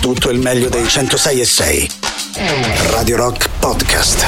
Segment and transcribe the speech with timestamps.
[0.00, 1.90] tutto il meglio dei 106 e 6.
[2.90, 4.24] Radio Rock Podcast.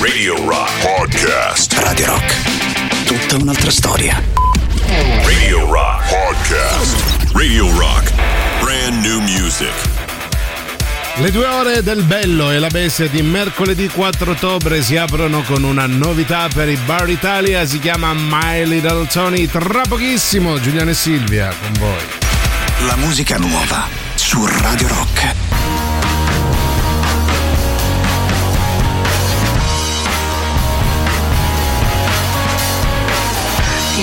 [0.00, 1.72] Radio Rock Podcast.
[1.78, 3.04] Radio Rock.
[3.06, 4.22] Tutta un'altra storia.
[5.24, 7.32] Radio Rock Podcast.
[7.32, 8.12] Radio Rock.
[8.60, 9.72] Brand new music.
[11.16, 15.62] Le due ore del Bello e la Bestia di mercoledì 4 ottobre si aprono con
[15.62, 19.46] una novità per i Bar Italia, si chiama My Little Tony.
[19.46, 22.86] Tra pochissimo Giuliano e Silvia con voi.
[22.86, 24.03] La musica nuova
[24.34, 25.20] su Radio Rock.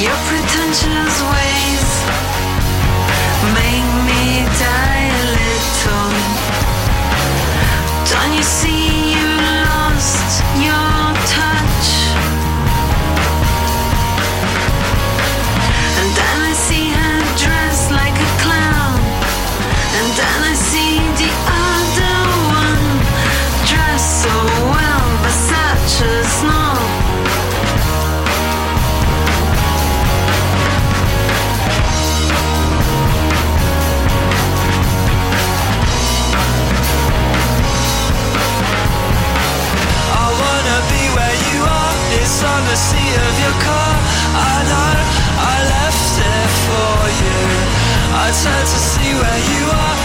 [0.02, 1.61] Your pretentious ways
[48.32, 50.01] Turned to see where you are.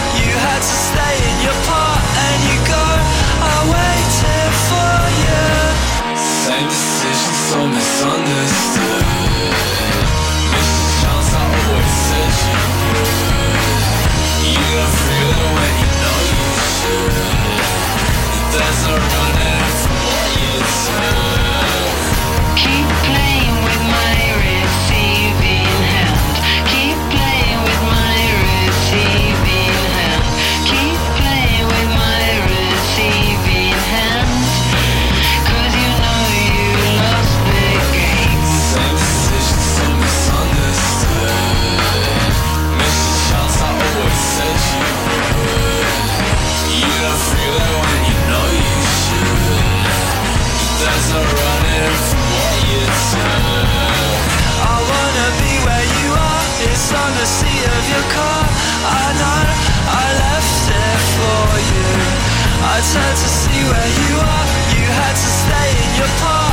[62.77, 64.45] I turned to see where you are.
[64.77, 66.46] You had to stay in your part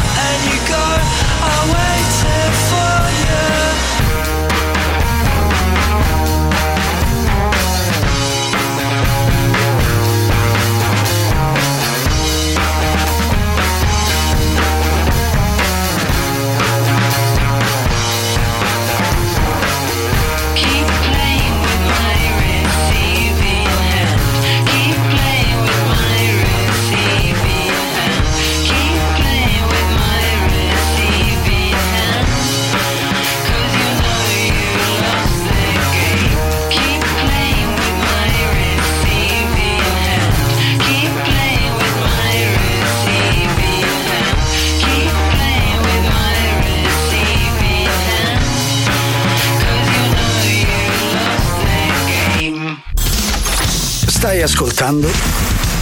[54.85, 55.11] ascoltando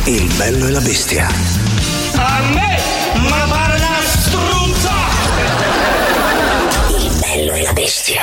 [0.05, 1.27] Il bello e la bestia.
[2.15, 2.79] A me,
[3.29, 4.93] ma pare una struzza!
[6.99, 8.23] Il bello e la bestia.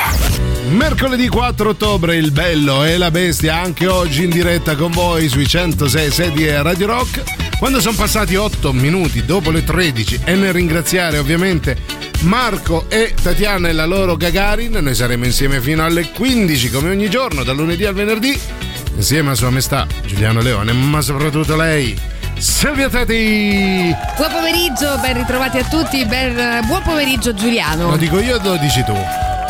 [0.69, 5.47] Mercoledì 4 ottobre il Bello e la Bestia anche oggi in diretta con voi sui
[5.47, 7.23] 106 sedie Radio Rock.
[7.57, 11.77] Quando sono passati 8 minuti dopo le 13 e nel ringraziare ovviamente
[12.21, 17.09] Marco e Tatiana e la loro Gagarin, noi saremo insieme fino alle 15 come ogni
[17.09, 18.37] giorno, dal lunedì al venerdì,
[18.99, 21.97] insieme a Sua Maestà Giuliano Leone, ma soprattutto lei,
[22.37, 23.95] Silvia Teti!
[24.17, 27.91] Buon pomeriggio, ben ritrovati a tutti, ben- buon pomeriggio Giuliano.
[27.91, 28.91] Lo dico io o lo dici tu?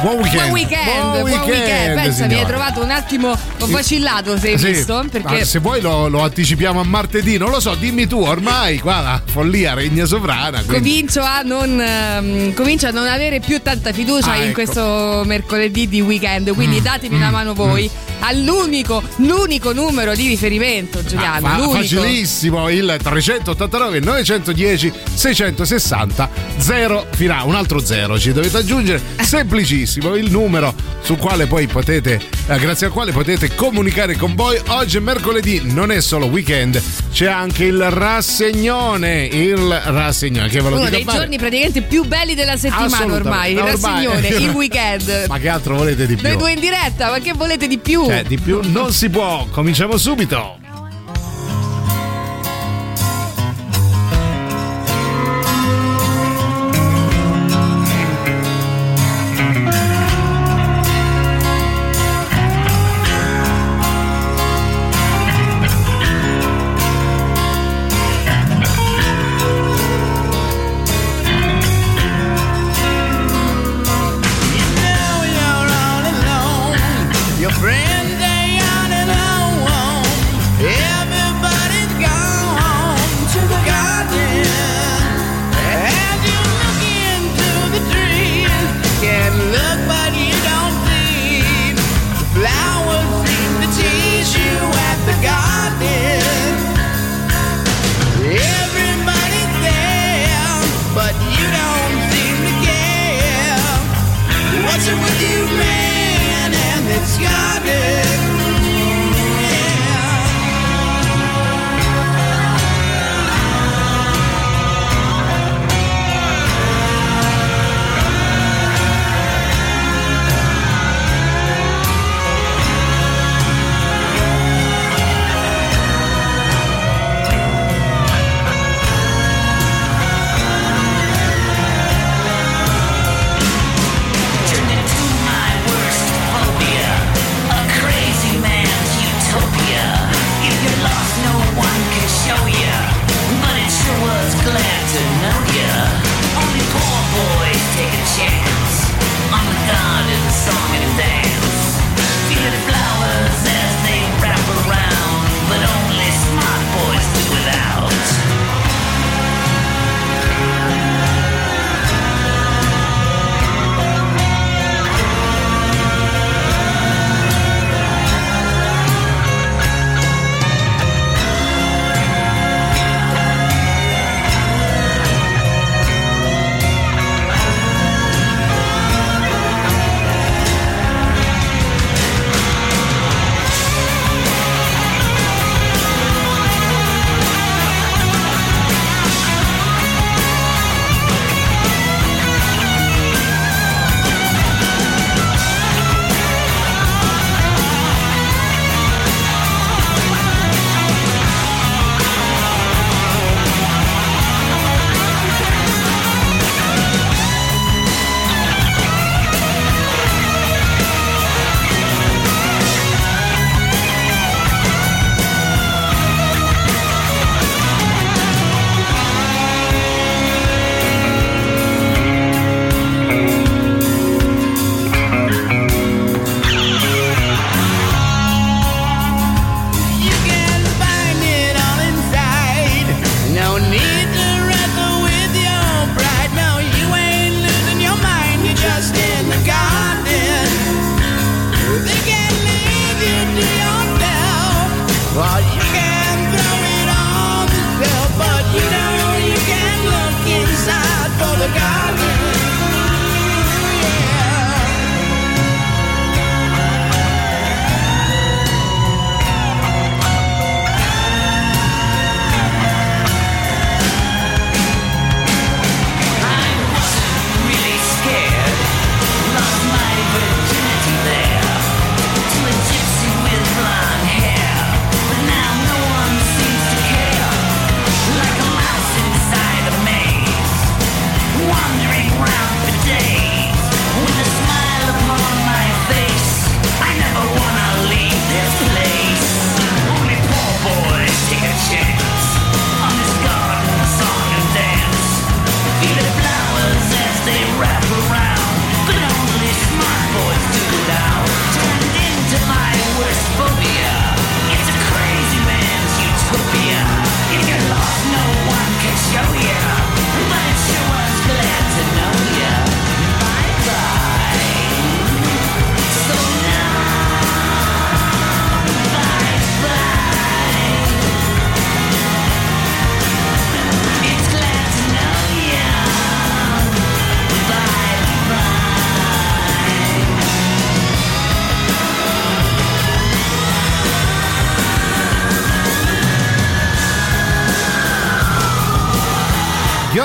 [0.02, 0.36] Buon weekend!
[0.42, 1.94] Buon weekend, Buon buon weekend.
[1.96, 5.04] Pensa, mi hai trovato un attimo, ho vacillato, se hai Sì, visto?
[5.12, 8.78] Perché ma se vuoi lo, lo anticipiamo a martedì, non lo so, dimmi tu, ormai
[8.80, 10.62] qua la follia regna sovrana.
[10.62, 14.54] quindi- comincio a, non, ehm, comincio a non avere più tanta fiducia Ah, in ecco.
[14.54, 20.28] questo mercoledì di weekend, quindi Mm, datemi mm, una mano voi all'unico, l'unico numero di
[20.28, 28.32] riferimento, Giuliano, Ah, fa- facilissimo il 389 910 660 0 finale un altro 0 ci
[28.34, 34.16] dovete aggiungere semplicissimo il numero sul quale poi potete eh, grazie al quale potete comunicare
[34.16, 36.82] con voi oggi è mercoledì non è solo weekend
[37.12, 42.04] c'è anche il rassegnone il rassegnone che ve lo Uno dico dei giorni praticamente più
[42.06, 43.72] belli della settimana ormai, il ormai.
[43.72, 45.26] rassignone, il weekend.
[45.28, 48.09] ma che altro volete di più Noi due in diretta, ma che volete di più?
[48.10, 49.46] Cioè, di più non si può.
[49.52, 50.59] Cominciamo subito.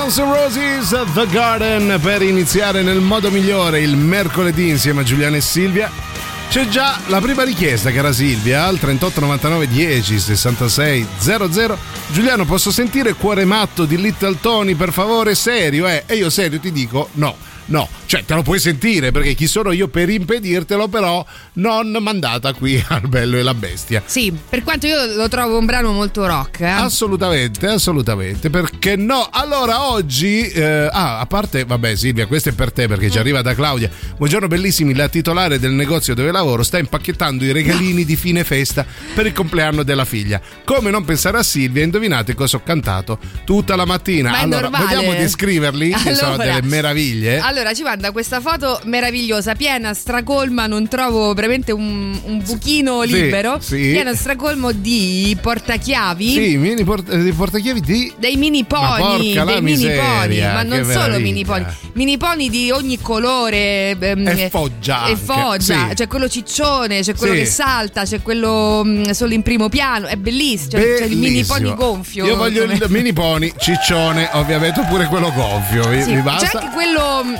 [0.05, 5.35] Guns N' Roses The Garden per iniziare nel modo migliore il mercoledì insieme a Giuliano
[5.35, 5.89] e Silvia.
[6.47, 11.77] C'è già la prima richiesta, cara Silvia, al 38 99 10 66 00.
[12.11, 15.33] Giuliano, posso sentire Cuore matto di Little Tony, per favore?
[15.33, 16.03] Serio, eh?
[16.05, 17.35] E io serio ti dico no.
[17.67, 22.53] No, cioè te lo puoi sentire perché chi sono io per impedirtelo, però non mandata
[22.53, 24.03] qui al bello e la bestia.
[24.05, 26.61] Sì, per quanto io lo trovo un brano molto rock.
[26.61, 26.67] Eh?
[26.67, 28.49] Assolutamente, assolutamente.
[28.49, 29.27] Perché no?
[29.31, 30.47] Allora, oggi.
[30.49, 33.89] eh, ah, a parte, vabbè, Silvia, questo è per te perché ci arriva da Claudia.
[34.17, 34.93] Buongiorno, bellissimi.
[34.93, 39.33] La titolare del negozio dove lavoro sta impacchettando i regalini di fine festa per il
[39.33, 40.39] compleanno della figlia.
[40.63, 41.83] Come non pensare a Silvia?
[41.83, 44.31] Indovinate cosa ho cantato tutta la mattina.
[44.31, 44.95] Ma allora, normale.
[44.95, 45.91] vogliamo descriverli?
[45.91, 47.39] Che sono Allora, delle meraviglie.
[47.39, 53.11] Allora, ci manda questa foto meravigliosa, piena, stracolma, non trovo veramente un, un buchino Sì,
[53.13, 53.57] libero.
[53.61, 53.77] sì.
[53.93, 56.29] Piena, stracolmo di portachiavi.
[56.29, 58.13] Sì, mini port- eh, portachiavi di.
[58.17, 62.99] Dei mini pony, dei mini pony, ma non solo mini pony, mini pony di ogni
[62.99, 63.95] colore.
[63.97, 65.93] ehm, E foggia E foggia, sì.
[65.95, 70.17] c'è quello ciccione, c'è quello che salta, c'è quello mm, solo in primo piano, è
[70.17, 71.75] bellissimo, c'è, c'è il mini pony Bellissimo.
[71.75, 72.25] gonfio.
[72.25, 75.83] Io voglio come- il mini pony ciccione, ovviamente, oppure quello gonfio.
[75.83, 76.59] Sì, vi c'è basta?
[76.59, 77.33] anche quello mm,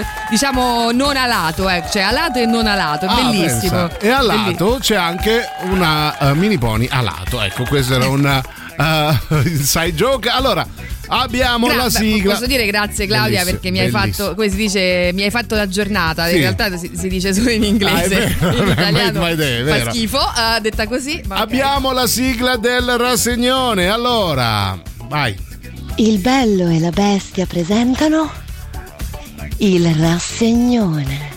[0.00, 3.86] eh, diciamo non alato, eh, cioè alato e non alato, è Ah, bellissimo.
[3.88, 3.98] pensa.
[3.98, 7.40] E a lato c'è anche una eh, mini pony a lato.
[7.42, 10.28] Ecco, questo era un eh, inside joke.
[10.28, 10.66] Allora,
[11.08, 12.34] abbiamo Gra- la sigla.
[12.34, 14.24] Posso dire grazie Claudia Bellissimo, perché mi hai bellissimo.
[14.26, 16.26] fatto, come si dice, mi hai fatto la giornata.
[16.26, 16.34] Sì.
[16.34, 18.16] In realtà si, si dice solo in inglese.
[18.16, 19.84] Ah, è vero, in italiano ma è vero.
[19.84, 21.22] fa schifo, eh, detta così.
[21.28, 23.88] Abbiamo la sigla del rassegnone.
[23.88, 24.78] Allora,
[25.08, 25.44] vai.
[25.98, 28.30] Il bello e la bestia presentano
[29.58, 31.34] il rassegnone.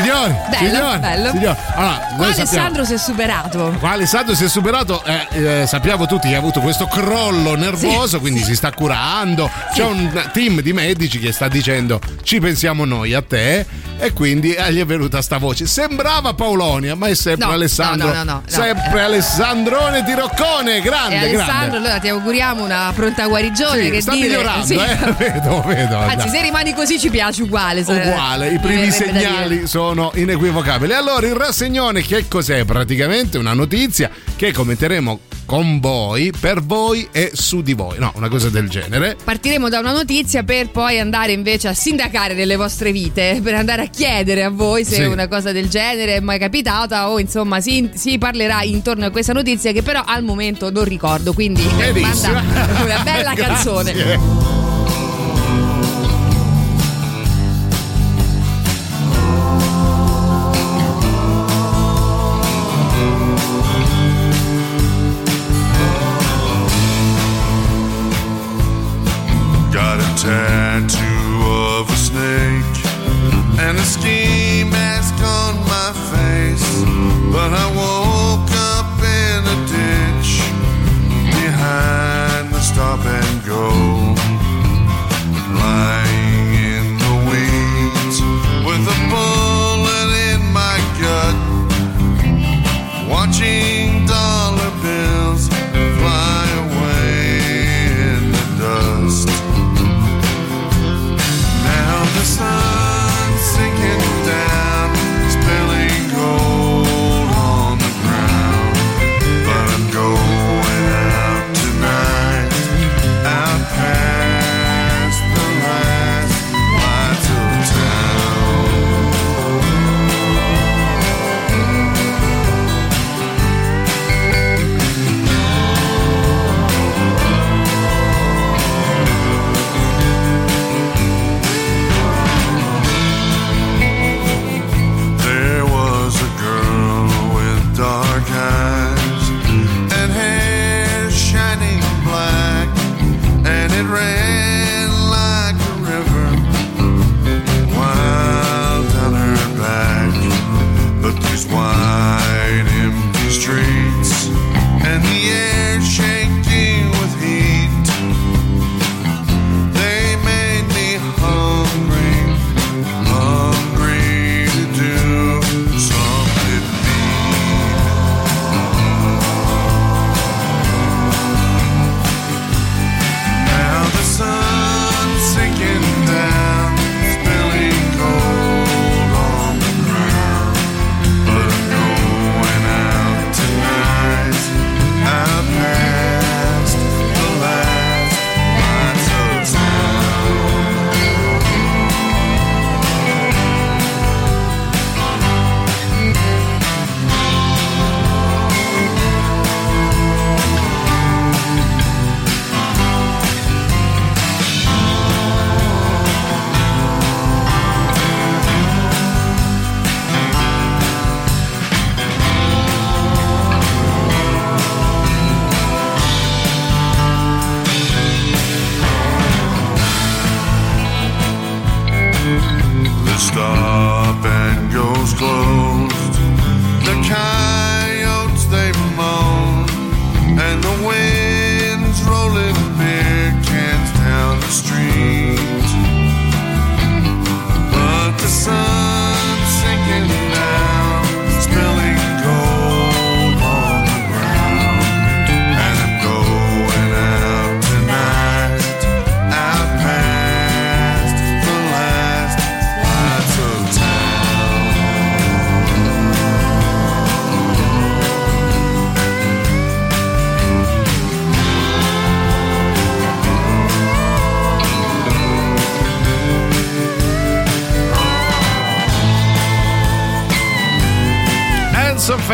[0.00, 1.30] Signori, Bello, signori, bello.
[1.30, 1.56] signori.
[1.74, 2.34] Allora, Qua noi sappiamo.
[2.34, 3.76] Alessandro si è superato.
[3.78, 5.26] Qua Alessandro si è superato, eh,
[5.62, 9.50] eh, sappiamo tutti che ha avuto questo crollo nervoso, quindi si sta curando.
[9.72, 13.64] C'è un team di medici che sta dicendo ci pensiamo noi a te
[13.98, 15.66] e quindi eh, gli è venuta sta voce.
[15.66, 18.08] Sembrava Paolonia, ma è sempre No, Alessandro.
[18.08, 19.04] no, no, no, no, sempre eh.
[19.04, 21.76] Alessandrone di Roccone, grande, Alessandro, grande.
[21.76, 23.82] allora ti auguriamo una pronta guarigione.
[23.84, 24.26] Sì, che sta dire.
[24.28, 24.74] migliorando, Sì.
[24.74, 25.12] eh?
[25.16, 25.96] vedo, vedo.
[25.98, 26.28] Anzi, dai.
[26.28, 27.80] se rimani così ci piace uguale.
[27.86, 30.92] uguale, i mi primi segnali sono inequivocabili.
[30.92, 32.64] Allora, il rassegnone che cos'è?
[32.64, 37.98] Praticamente una notizia che commenteremo con voi, per voi e su di voi.
[37.98, 39.16] No, una cosa del genere.
[39.22, 43.82] Partiremo da una notizia per poi andare invece a sindacare nelle vostre vite, per andare
[43.82, 45.02] a chiedere a voi se Sì.
[45.02, 49.32] una cosa del genere è mai capitata o insomma si, si parlerà intorno a questa
[49.32, 52.32] notizia che però al momento non ricordo, quindi Benissimo.
[52.32, 54.55] manda una bella canzone.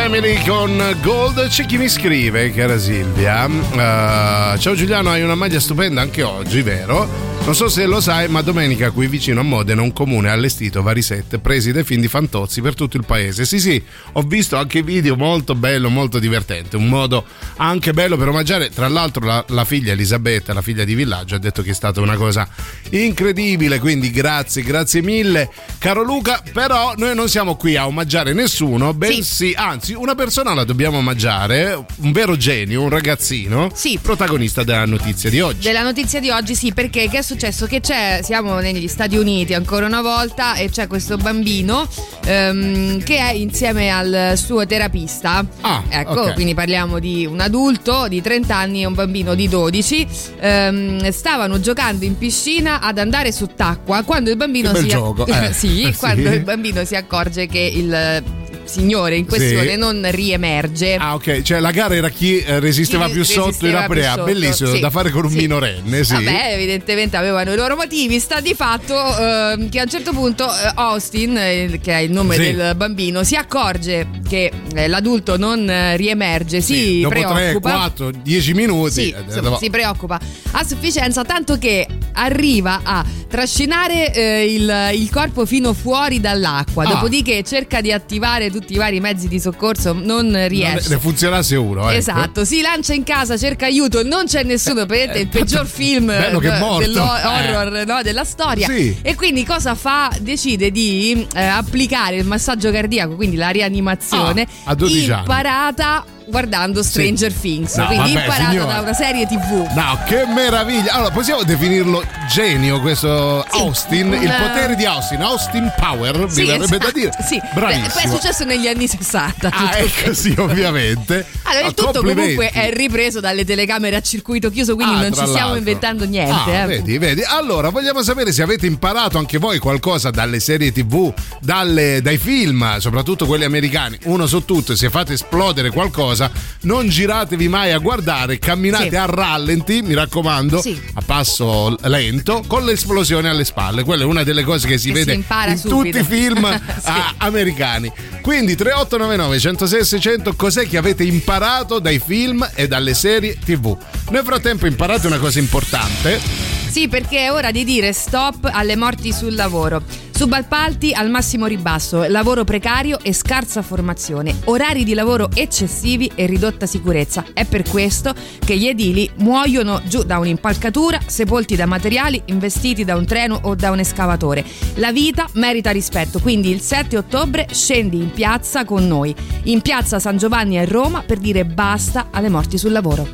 [0.03, 1.47] Family con Gold.
[1.47, 3.47] C'è chi mi scrive, cara Silvia.
[3.47, 7.22] eh, ciao Giuliano, hai una maglia stupenda anche oggi, vero?
[7.45, 10.81] Non so se lo sai, ma domenica qui vicino a Modena un comune ha allestito
[10.81, 13.45] vari set presi dai film di Fantozzi per tutto il paese.
[13.45, 13.83] Sì, sì,
[14.13, 16.77] ho visto anche video molto bello, molto divertente.
[16.77, 18.71] Un modo anche bello per omaggiare.
[18.71, 22.01] Tra l'altro, la, la figlia Elisabetta, la figlia di Villaggio, ha detto che è stata
[22.01, 22.49] una cosa
[22.91, 23.81] incredibile.
[23.81, 26.41] Quindi grazie, grazie mille, caro Luca.
[26.53, 31.85] Però noi non siamo qui a omaggiare nessuno, bensì, anzi, una persona la dobbiamo omaggiare,
[31.97, 33.99] un vero genio, un ragazzino, Sì.
[34.01, 35.67] protagonista della notizia di oggi.
[35.67, 37.31] Della notizia di oggi sì, perché che è successo?
[37.33, 41.89] Che c'è, siamo negli Stati Uniti ancora una volta e c'è questo bambino
[42.25, 45.45] ehm, che è insieme al suo terapista.
[45.63, 46.35] Ah, ecco, ok.
[46.35, 50.07] quindi parliamo di un adulto di 30 anni e un bambino di 12.
[50.41, 55.53] Ehm, stavano giocando in piscina ad andare sott'acqua quando il bambino si gioco, eh.
[55.53, 55.97] sì, Sì.
[55.99, 58.23] quando il bambino si accorge che il
[58.65, 59.77] signore in questione Sì.
[59.77, 60.95] non riemerge.
[60.95, 63.93] Ah, ok, cioè la gara era chi eh, resisteva Chi più sotto in resisteva più
[63.93, 64.11] apnea.
[64.13, 64.81] sotto, Bellissimo, sì.
[64.81, 65.37] da fare con un Sì.
[65.39, 66.13] minorenne, sì.
[66.15, 68.19] Vabbè, evidentemente avevano i loro motivi.
[68.19, 72.11] Sta di fatto ehm, che a un certo punto eh, Austin, eh, che è il
[72.13, 77.71] nome del bambino, si accorge che eh, l'adulto non eh, riemerge, si dopo 3, preoccupa.
[77.73, 79.11] 4, 10 minuti.
[79.11, 80.21] Eh, insomma, si preoccupa
[80.53, 86.85] a sufficienza, tanto che arriva a trascinare eh, il, il corpo fino fuori dall'acqua.
[86.85, 86.89] Ah.
[86.89, 90.91] Dopodiché cerca di attivare tutti i vari mezzi di soccorso, non riesce.
[90.91, 91.99] ne funzionasse uno, ecco.
[91.99, 96.29] Esatto, si lancia in casa, cerca aiuto, non c'è nessuno, vedete il peggior film è
[96.29, 98.69] eh, dell'horror no, della storia.
[98.69, 98.97] Sì.
[99.03, 100.15] E quindi cosa fa?
[100.21, 105.21] Decide di eh, applicare il massaggio cardiaco, quindi la rianimazione, Ah, a 12 anni.
[105.21, 108.73] imparata guardando Stranger Things, No, quindi vabbè, imparata signora.
[108.73, 109.69] da una serie TV.
[109.75, 110.93] No, che meraviglia!
[110.95, 113.59] Allora, possiamo definirlo genio questo Sì.
[113.59, 114.35] Austin, il Eh.
[114.41, 117.11] potere di Austin, Austin Power, Sì, mi verrebbe da esatto, dire.
[117.25, 117.39] Sì.
[117.39, 117.89] Beh, Bravissimo.
[117.93, 119.51] Poi è successo negli anni 60.
[119.53, 121.27] Ah, ecco sì, ovviamente.
[121.43, 125.19] Allora, il tutto comunque è ripreso dalle telecamere a circuito chiuso, quindi Ah, non ci
[125.19, 125.57] stiamo l'altro.
[125.59, 126.51] inventando niente.
[126.51, 126.67] Ah, eh.
[126.67, 127.23] Vedi, vedi.
[127.23, 132.79] Allora, vogliamo sapere se avete imparato anche voi qualcosa dalle serie TV, dalle- dai film,
[132.79, 133.99] soprattutto quelli americani.
[134.05, 136.22] Uno su tutto, se fate esplodere qualcosa,
[136.63, 138.97] non giratevi mai a guardare, camminate Sì.
[138.97, 140.81] a rallenti, mi raccomando, Sì.
[140.95, 143.83] a passo lento, con l'esplosione alle spalle.
[143.85, 145.99] Quella è una delle cose che si Che si vede impara in subito.
[145.99, 146.91] tutti i film Sì.
[147.19, 147.91] americani.
[148.21, 153.77] Quindi 3899 106 600 cos'è che avete imparato dai film e dalle serie TV?
[154.11, 156.62] Nel frattempo imparate una cosa importante.
[156.73, 159.83] Sì, perché è ora di dire stop alle morti sul lavoro.
[160.11, 166.65] Subappalti al massimo ribasso, lavoro precario e scarsa formazione, orari di lavoro eccessivi e ridotta
[166.65, 167.27] sicurezza.
[167.35, 172.97] È per questo che gli edili muoiono giù da un'impalcatura, sepolti da materiali investiti da
[172.97, 174.43] un treno o da un escavatore.
[174.77, 179.99] La vita merita rispetto, quindi il 7 ottobre scendi in piazza con noi, in piazza
[179.99, 183.07] San Giovanni a Roma per dire basta alle morti sul lavoro.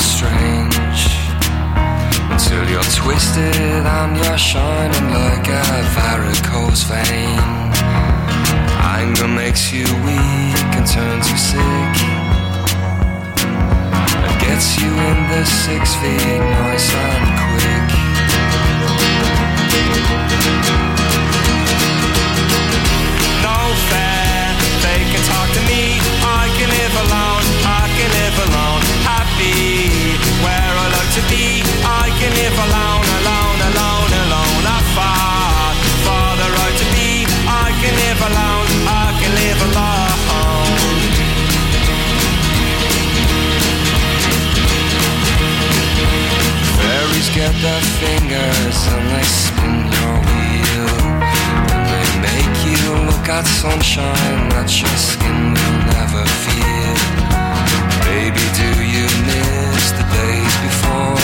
[0.00, 1.00] Strange.
[2.32, 7.38] Until you're twisted and you're shining like a varicose vein.
[8.98, 11.94] Anger makes you weak and turns you sick.
[14.24, 17.90] And gets you in the six feet nice and quick
[47.40, 50.92] Get their fingers and they spin your wheel.
[51.72, 56.96] And they make you look at sunshine that your skin will never feel.
[58.04, 61.16] Baby, do you miss the days before?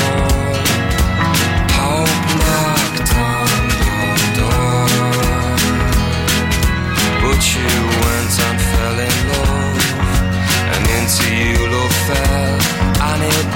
[1.77, 4.89] Hope knocked on your door.
[7.21, 7.73] But you
[8.09, 9.85] went and fell in love.
[10.73, 12.57] And into you love fell.
[13.05, 13.56] And it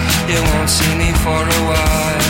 [0.31, 2.20] You won't see me for a while.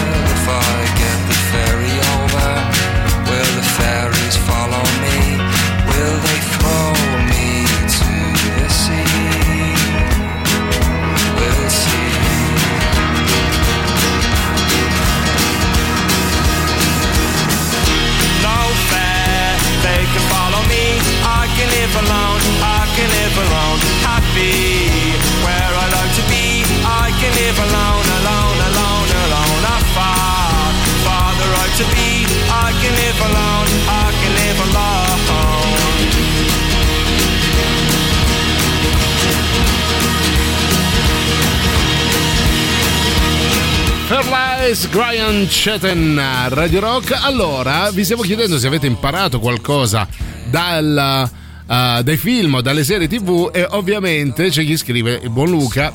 [44.24, 47.18] Fairlies, Brian Chetten, Radio Rock.
[47.24, 50.08] Allora, vi stiamo chiedendo se avete imparato qualcosa
[50.50, 51.30] dal,
[51.68, 55.92] eh, dai film o dalle serie tv e ovviamente c'è chi scrive, il buon Luca,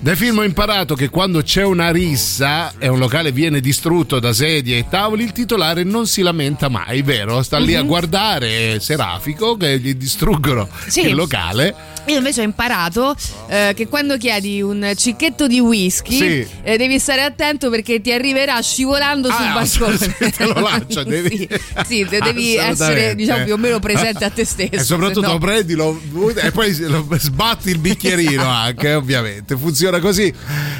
[0.00, 4.32] dai film ho imparato che quando c'è una rissa e un locale viene distrutto da
[4.32, 7.42] sedie e tavoli, il titolare non si lamenta mai, vero?
[7.42, 7.86] Sta lì a Mhm.
[7.86, 11.02] guardare Serafico che gli distruggono Sì.
[11.08, 11.74] il locale.
[12.06, 13.14] Io invece ho imparato
[13.48, 16.46] eh, che quando chiedi un cicchetto di whisky Sì.
[16.62, 19.98] eh, devi stare attento perché ti arriverà scivolando sul Ah, balcone.
[20.36, 21.48] te lo lancia, devi-
[21.86, 24.70] sì, sì, devi essere diciamo più o meno presente a te stesso.
[24.74, 26.00] E soprattutto no- lo prendi lo-
[26.34, 29.56] e poi sbatti il bicchierino anche, ovviamente.
[29.56, 30.32] Funziona così.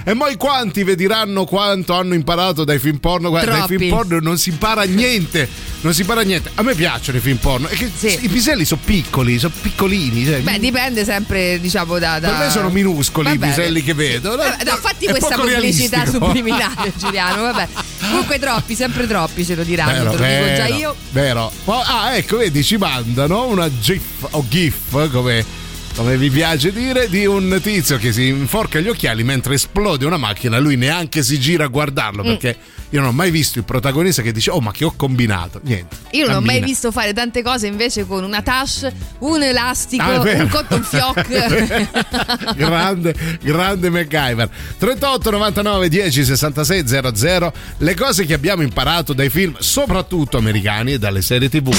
[0.04, 3.28] E poi quanti vi diranno quanto hanno imparato dai film porno?
[3.28, 3.76] Guarda, dai Troppi.
[3.78, 5.48] film porno non si impara niente.
[5.82, 6.50] Non si impara niente.
[6.54, 7.68] A me piacciono i film porno.
[7.70, 10.24] I piselli sono piccoli, sono piccolini.
[10.26, 12.20] cioè, Beh, dipende sempre, diciamo, da.
[12.20, 14.36] da- per me sono minuscoli Va i piselli che vedo.
[14.36, 16.24] Vabbè, no, fatti È questa pubblicità realistico.
[16.26, 17.42] subliminale, Giuliano.
[17.42, 17.68] Vabbè.
[18.00, 20.94] Comunque troppi, sempre troppi ce lo diranno, te lo dico già io.
[21.10, 21.50] Vero.
[21.66, 25.58] Ah, ecco, vedi, ci mandano una GIF o GIF come.
[26.00, 30.16] Come vi piace dire, di un tizio che si inforca gli occhiali mentre esplode una
[30.16, 32.26] macchina, lui neanche si gira a guardarlo Mm.
[32.26, 32.56] perché
[32.88, 35.60] io non ho mai visto il protagonista che dice: Oh, ma che ho combinato?
[35.62, 35.96] Niente.
[36.12, 40.20] Io non ho mai visto fare tante cose invece con una tash, un elastico, Ah,
[40.20, 41.28] un cotton fioc.
[42.56, 49.54] grande, grande MacGyver 38 99 10 66 00 le cose che abbiamo imparato dai film
[49.58, 51.70] soprattutto americani e dalle serie tv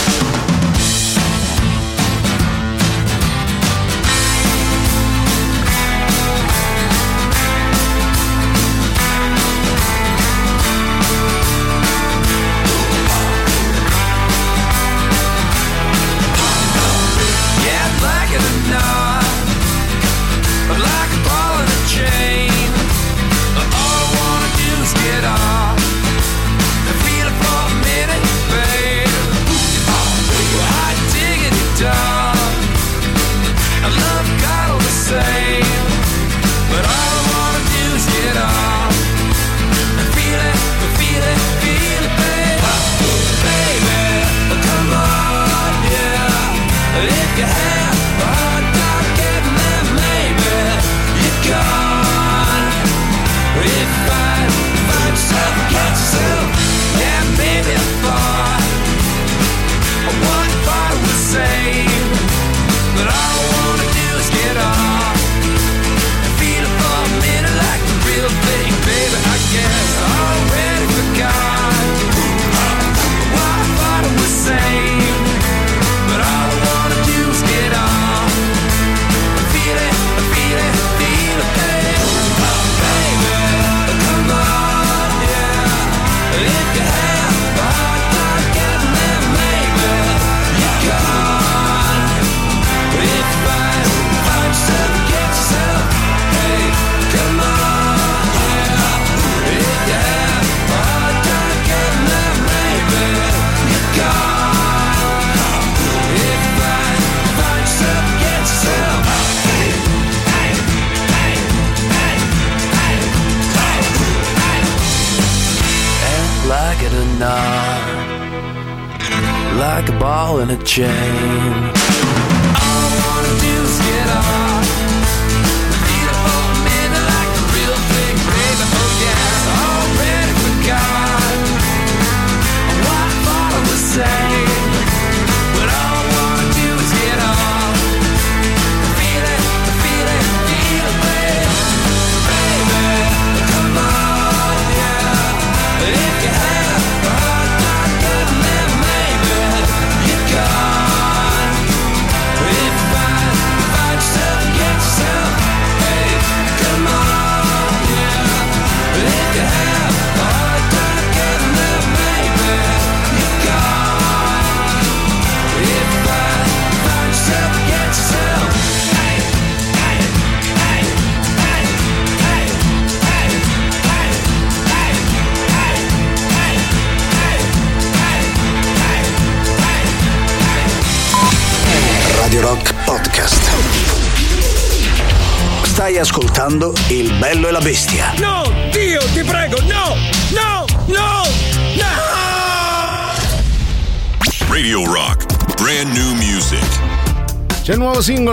[120.71, 121.40] change.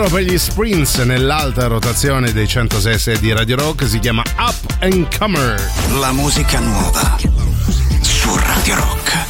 [0.09, 5.61] Per gli Sprints nell'alta rotazione dei 106 di Radio Rock, si chiama Up and Comer.
[5.99, 7.17] La musica nuova
[8.01, 9.28] su Radio Rock.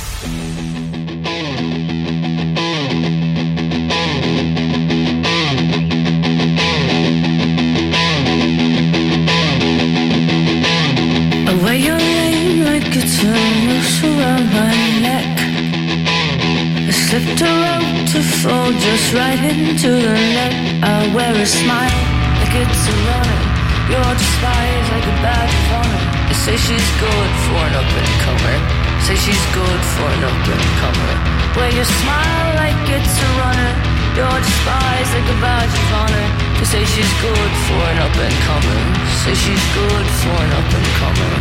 [26.70, 28.58] She's good for an up and comer.
[29.02, 31.14] Say she's good for an up and comer.
[31.58, 33.74] Wear your smile like it's a runner.
[34.14, 36.28] You're despised like a badge of honor.
[36.62, 38.82] They say she's good for an up and comer.
[39.26, 41.34] Say she's good for an up and comer.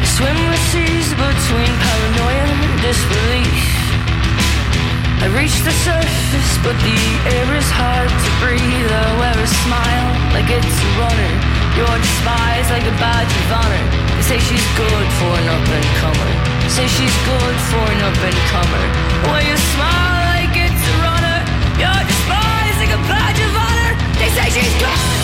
[0.00, 3.64] I swim the seas between paranoia and disbelief.
[5.20, 7.00] I reach the surface, but the
[7.36, 8.88] air is hard to breathe.
[8.88, 11.53] I wear a smile like it's a runner.
[11.74, 13.84] You're despised like a badge of honor.
[14.14, 16.30] They say she's good for an up and comer.
[16.70, 18.84] Say she's good for an up and comer.
[19.26, 21.38] Wear your smile like it's a runner.
[21.82, 23.90] You're despised like a badge of honor.
[24.22, 25.23] They say she's good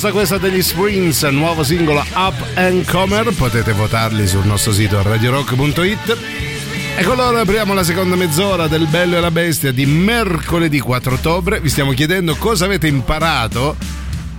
[0.00, 6.16] proposta questa degli Springs, nuovo singolo Up and Comer, potete votarli sul nostro sito radiorock.it.
[6.96, 11.14] E con loro apriamo la seconda mezz'ora del Bello e la Bestia di mercoledì 4
[11.14, 11.60] ottobre.
[11.60, 13.76] Vi stiamo chiedendo cosa avete imparato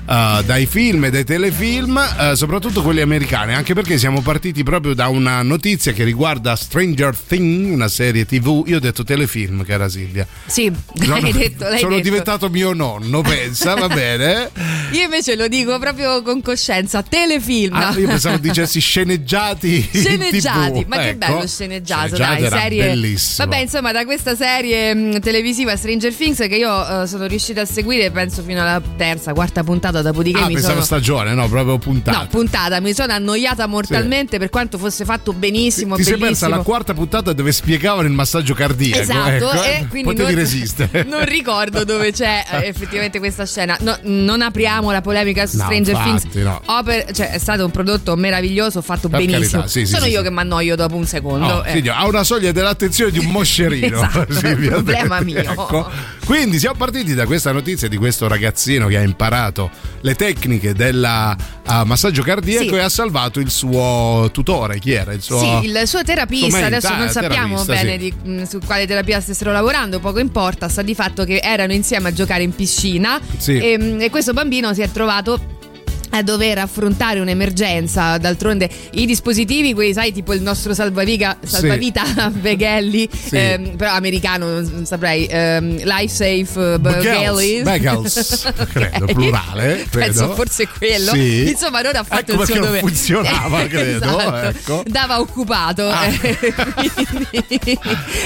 [0.10, 4.96] eh, dai film e dai telefilm, eh, soprattutto quelli americani, anche perché siamo partiti proprio
[4.96, 8.64] da una notizia che riguarda Stranger Things, una serie tv.
[8.66, 10.26] Io ho detto telefilm, cara Silvia.
[10.46, 12.04] Sì, Sono- l'hai detto, l'hai sono detto.
[12.10, 14.50] diventato mio nonno, pensa, va bene?
[14.92, 17.74] Io invece lo dico proprio con coscienza, telefilm.
[17.76, 19.90] Ah, io pensavo dicessi sceneggiati.
[19.94, 21.18] Sceneggiati, ma che Ecco.
[21.18, 22.86] bello sceneggiato, dai, serie.
[22.88, 23.48] bellissimo.
[23.48, 27.66] Vabbè, insomma, da questa serie mh, televisiva Stranger Things che io eh, sono riuscita a
[27.66, 30.86] seguire, penso fino alla terza, quarta puntata dopodiché Ah, mi pensavo sono...
[30.86, 32.18] stagione, no, proprio puntata.
[32.20, 36.60] No, puntata, mi sono annoiata mortalmente per quanto fosse fatto benissimo, Ti sei persa la
[36.60, 39.02] quarta puntata dove spiegavano il massaggio cardiaco.
[39.02, 43.78] Esatto, ecco, e quindi potevi non, non ricordo dove c'è eh, effettivamente questa scena.
[43.82, 46.44] No, non apriamo la polemica su No, Stranger infatti, Things.
[46.46, 46.62] no.
[46.66, 49.62] Oper- cioè, è stato un prodotto meraviglioso, fatto Per benissimo.
[49.62, 50.24] carità, sì, Sono sì, io sì.
[50.24, 51.46] che mi annoio dopo un secondo.
[51.46, 51.72] Oh, eh.
[51.74, 53.98] figlio, ha una soglia dell'attenzione di un moscerino.
[53.98, 54.72] Esatto, Silvia.
[54.72, 55.38] problema mio.
[55.38, 55.90] Ecco.
[56.32, 61.04] Quindi siamo partiti da questa notizia di questo ragazzino che ha imparato le tecniche del
[61.04, 61.36] ah,
[61.84, 62.76] massaggio cardiaco Sì.
[62.76, 64.80] e ha salvato il suo tutore.
[64.80, 65.12] Chi era?
[65.12, 68.14] Il suo, Sì, il suo terapista, suo adesso non sappiamo terapista, bene sì.
[68.24, 72.08] di- mh, su quale terapia stessero lavorando, poco importa, sta di fatto che erano insieme
[72.08, 73.58] a giocare in piscina Sì.
[73.58, 75.51] e, mh, e questo bambino si è trovato
[76.12, 83.10] a dover affrontare un'emergenza d'altronde i dispositivi quelli sai tipo il nostro salvaviga, salvavita Beghelli
[83.12, 83.36] Sì.
[83.36, 90.36] ehm, però americano non, saprei ehm, Life Safe Bagels, Beghelli bagels, credo, plurale, penso credo.
[90.36, 91.50] forse quello Sì.
[91.50, 94.48] insomma non ha fatto Ecco il suo dovere funzionava, credo, Esatto.
[94.48, 94.84] ecco.
[94.88, 96.06] dava occupato Ah.
[96.06, 96.38] eh,
[96.74, 97.80] quindi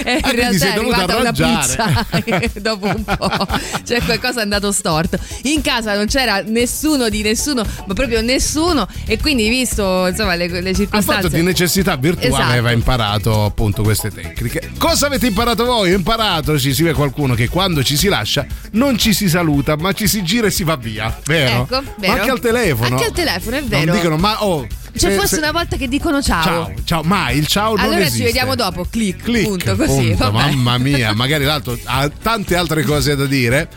[0.04, 3.48] eh, in realtà è arrivata una pizza eh, dopo un po'
[3.86, 8.88] cioè qualcosa è andato storto in casa non c'era nessuno di nessuno ma proprio nessuno
[9.06, 12.50] e quindi visto insomma le, le Ha circostanze fatto di necessità virtuale Esatto.
[12.52, 14.72] aveva imparato appunto queste tecniche.
[14.78, 15.92] Cosa avete imparato voi?
[15.92, 19.76] Ho imparato, ci si vede qualcuno che quando ci si lascia non ci si saluta,
[19.78, 21.64] ma ci si gira e si va via, vero?
[21.64, 22.14] Ecco, Ma vero.
[22.14, 22.90] anche al telefono.
[22.96, 23.92] Anche al telefono, è Non vero.
[23.94, 24.66] dicono ma oh.
[24.94, 27.86] c'è se- forse se- una volta che dicono ciao, Ciao, ciao, mai il ciao non
[27.86, 30.32] allora ci vediamo dopo clic, Clic, punto così punto.
[30.32, 33.68] mamma mia, magari l'altro ha tante altre cose da dire.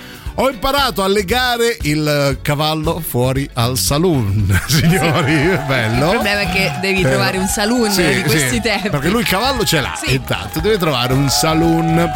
[0.41, 6.05] Ho imparato a legare il cavallo fuori al saloon, signori, è bello.
[6.05, 9.09] il problema è che devi Però- trovare un saloon Sì, di questi sì, tempi Perché
[9.09, 10.15] lui il cavallo ce l'ha, Sì.
[10.15, 12.09] intanto deve trovare un saloon.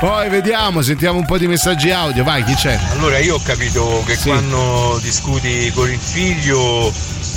[0.00, 2.24] Poi vediamo, sentiamo un po' di messaggi audio.
[2.24, 2.78] Vai, chi c'è?
[2.92, 4.28] Allora io ho capito che Sì.
[4.30, 6.90] quando discuti con il figlio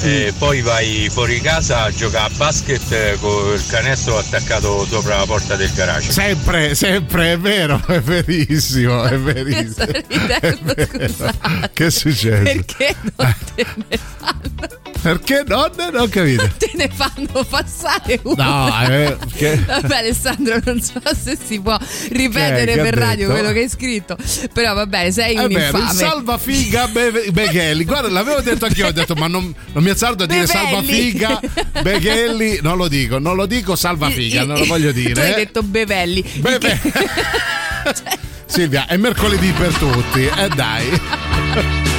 [0.04, 5.18] eh, poi vai fuori casa a giocare a basket eh, con il canestro attaccato sopra
[5.18, 6.12] la porta del garage.
[6.14, 9.86] Sempre, sempre, è vero, è verissimo, è verissimo.
[10.08, 11.32] Ridendo, È vero.
[11.74, 12.44] Che è successo?
[12.44, 16.50] perché non te ne fanno Perché non, non ho capito.
[16.58, 21.78] te ne fanno passare uno No, eh, che- Vabbè Alessandro non so se si può
[22.10, 23.40] ripetere Che- che per radio detto?
[23.40, 24.16] quello che hai scritto
[24.54, 27.84] Però vabbè sei È un il infame salva figa Be- Beghelli.
[27.84, 30.66] Guarda, l'avevo detto anch'io, ho detto, ma non, non mi azzardo a dire Bevelli.
[30.68, 31.40] salva figa
[31.82, 32.60] Beghelli.
[32.62, 35.12] Non lo dico, non lo dico salva figa, non lo voglio dire.
[35.14, 35.36] Tu hai eh.
[35.36, 36.80] detto Bevelli Bebe-
[38.46, 41.93] Silvia, è mercoledì per tutti, e dai.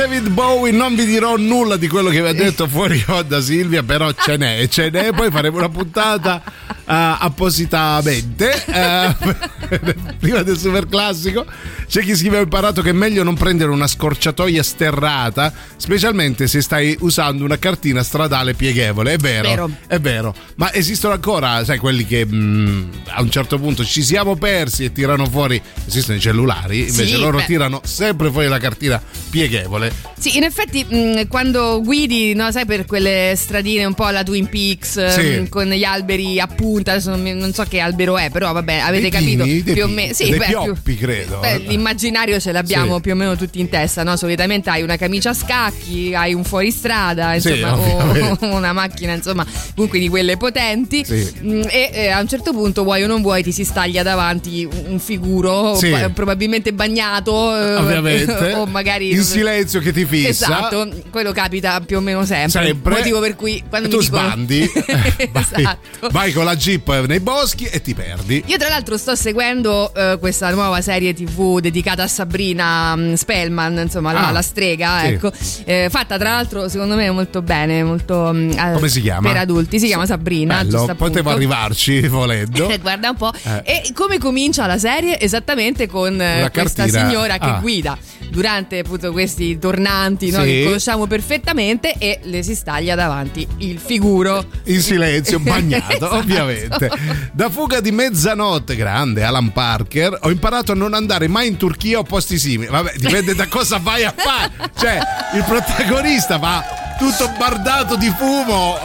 [0.00, 3.82] David Bowie, non vi dirò nulla di quello che vi ha detto fuori onda Silvia,
[3.82, 8.64] però ce n'è, ce n'è, poi faremo una puntata eh, appositamente.
[8.64, 9.14] eh,
[10.18, 11.44] prima del super classico
[11.90, 16.60] c'è chi scrive ho imparato che è meglio non prendere una scorciatoia sterrata, specialmente se
[16.62, 19.14] stai usando una cartina stradale pieghevole.
[19.14, 19.70] È vero, Vero.
[19.88, 20.32] è vero.
[20.54, 24.92] Ma esistono ancora, sai, quelli che mh, a un certo punto ci siamo persi e
[24.92, 27.44] tirano fuori, esistono i cellulari, invece Sì, loro beh.
[27.46, 29.92] tirano sempre fuori la cartina pieghevole.
[30.16, 34.48] Sì, in effetti mh, quando guidi, no, sai, per quelle stradine un po' alla Twin
[34.48, 35.40] Peaks, Sì.
[35.40, 38.74] mh, con gli alberi a punta, adesso non, non so che albero è, però vabbè,
[38.78, 40.12] avete Dei capito pini, più o meno.
[40.14, 41.38] Sì, beh, più- pioppi, credo.
[41.40, 43.00] Beh, l'immaginario ce l'abbiamo Sì.
[43.00, 44.16] più o meno tutti in testa, no?
[44.16, 48.44] Solitamente hai una camicia a scacchi, hai un fuoristrada, Sì, insomma, ovviamente.
[48.46, 51.04] o una macchina, insomma, comunque di quelle potenti.
[51.04, 51.32] Sì.
[51.42, 54.68] Mm, E eh, a un certo punto, vuoi o non vuoi, ti si staglia davanti
[54.88, 55.90] un figuro, Sì.
[55.90, 58.52] ba- probabilmente bagnato, eh, Ovviamente.
[58.54, 60.28] o magari in silenzio che ti fissa.
[60.28, 62.64] Esatto, quello capita più o meno sempre.
[62.66, 62.94] Sempre.
[62.96, 64.70] Motivo per cui quando tu mi dicono sbandi,
[65.32, 66.08] vai, esatto.
[66.10, 68.42] vai con la jeep nei boschi e ti perdi.
[68.46, 71.68] Io tra l'altro sto seguendo eh, questa nuova serie TV dedicata
[72.02, 75.06] a Sabrina mm, Spellman, insomma la, Ah, la strega, sì.
[75.06, 75.32] ecco.
[75.64, 79.28] Eh, fatta tra l'altro secondo me molto bene, molto mm, eh, Come si chiama?
[79.28, 80.62] Per adulti, si chiama Sabrina.
[80.62, 82.68] Bello, potevo arrivarci volendo.
[82.80, 83.32] Guarda un po'.
[83.42, 83.62] Eh.
[83.64, 85.18] E come comincia la serie?
[85.20, 87.06] Esattamente con eh, Una questa cartina.
[87.08, 87.58] signora che Ah.
[87.60, 87.96] guida
[88.30, 90.46] durante appunto questi tornanti no, Sì.
[90.46, 94.44] che conosciamo perfettamente e le si staglia davanti il figuro.
[94.64, 96.14] In silenzio, bagnato, Esatto.
[96.16, 96.90] ovviamente.
[97.32, 101.98] Da fuga di mezzanotte, grande Alan Parker, ho imparato a non andare mai in Turchia
[101.98, 102.70] o posti simili.
[102.70, 104.50] Vabbè, dipende da cosa vai a fare.
[104.78, 104.98] Cioè,
[105.34, 106.64] il protagonista va
[106.98, 108.78] tutto bardato di fumo.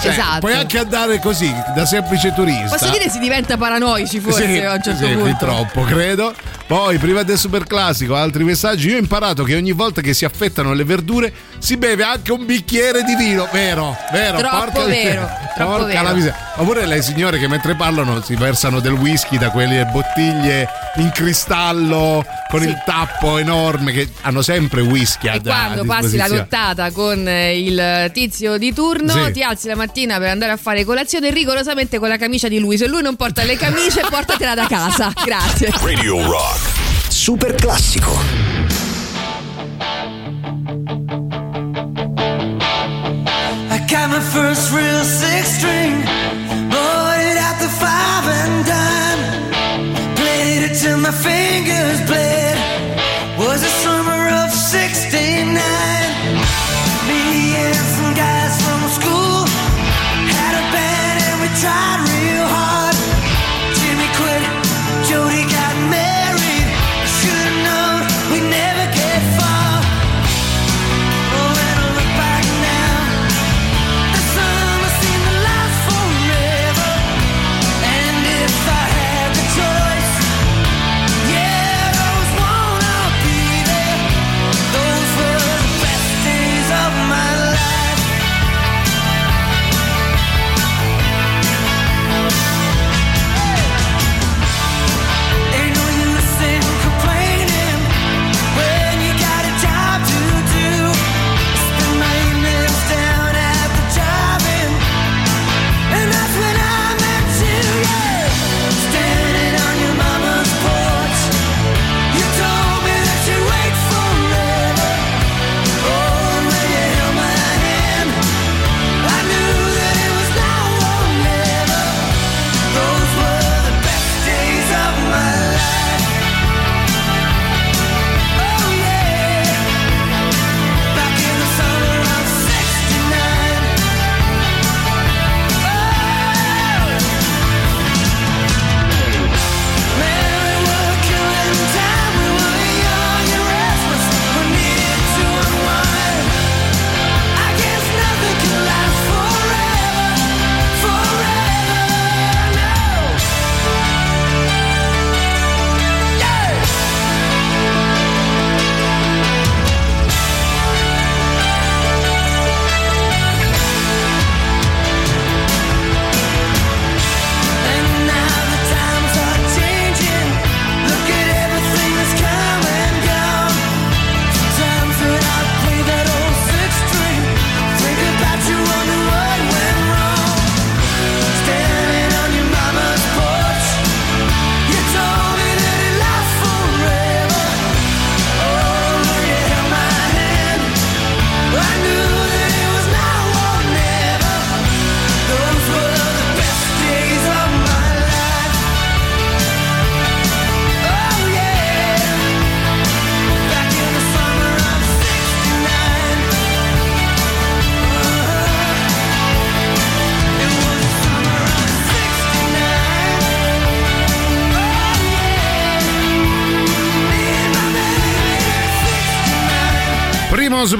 [0.00, 0.40] Cioè, Esatto.
[0.40, 2.76] Puoi anche andare così, da semplice turista.
[2.76, 5.36] Posso dire si diventa paranoici forse Sì, a un certo sì, punto.
[5.38, 6.34] troppo, credo.
[6.66, 8.88] Poi, prima del super classico, altri messaggi.
[8.88, 12.44] Io ho imparato che ogni volta che si affettano le verdure si beve anche un
[12.44, 13.48] bicchiere di vino.
[13.52, 14.38] Vero, vero.
[14.38, 15.50] Troppo porca vero, miseria.
[15.54, 16.02] troppo porca vero.
[16.02, 16.36] la miseria.
[16.56, 21.67] Oppure le signore che mentre parlano si versano del whisky da quelle bottiglie in cristallo
[22.48, 27.28] con il tappo enorme che hanno sempre whisky a E quando passi la nottata con
[27.28, 29.32] il tizio di turno, Sì.
[29.32, 32.76] ti alzi la mattina per andare a fare colazione rigorosamente con la camicia di lui.
[32.78, 35.12] Se lui non porta le camicie, portatela da casa.
[35.24, 35.70] Grazie.
[35.82, 36.76] Radio Rock.
[37.08, 38.16] Super classico.
[43.70, 46.02] I got my first real six string,
[50.88, 52.37] till my fingers bled.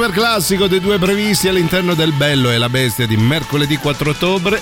[0.09, 4.61] Super classico dei due previsti all'interno del Bello e la Bestia di mercoledì 4 ottobre.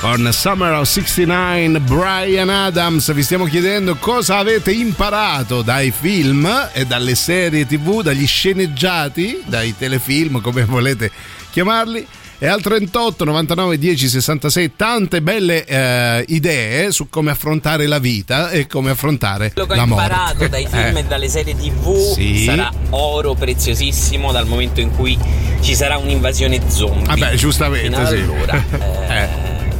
[0.00, 6.84] Con Summer of 69, Brian Adams, vi stiamo chiedendo cosa avete imparato dai film e
[6.84, 11.10] dalle serie tv, dagli sceneggiati, dai telefilm, come volete
[11.50, 12.06] chiamarli.
[12.38, 18.50] E al 38 99 10 66 tante belle eh, idee su come affrontare la vita
[18.50, 21.00] e come affrontare Quello che ho imparato dai film Eh.
[21.00, 22.44] e dalle serie tv Sì.
[22.44, 25.18] sarà oro preziosissimo dal momento in cui
[25.60, 27.06] ci sarà un'invasione zombie.
[27.06, 28.14] Vabbè, giustamente, Fino sì.
[28.14, 28.64] allora,
[29.08, 29.28] eh,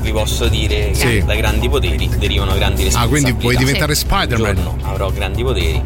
[0.00, 1.22] vi posso dire che Sì.
[1.26, 3.08] da grandi poteri derivano grandi Ah, responsabilità.
[3.08, 4.78] quindi puoi diventare Spider-Man.
[4.82, 5.82] avrò grandi poteri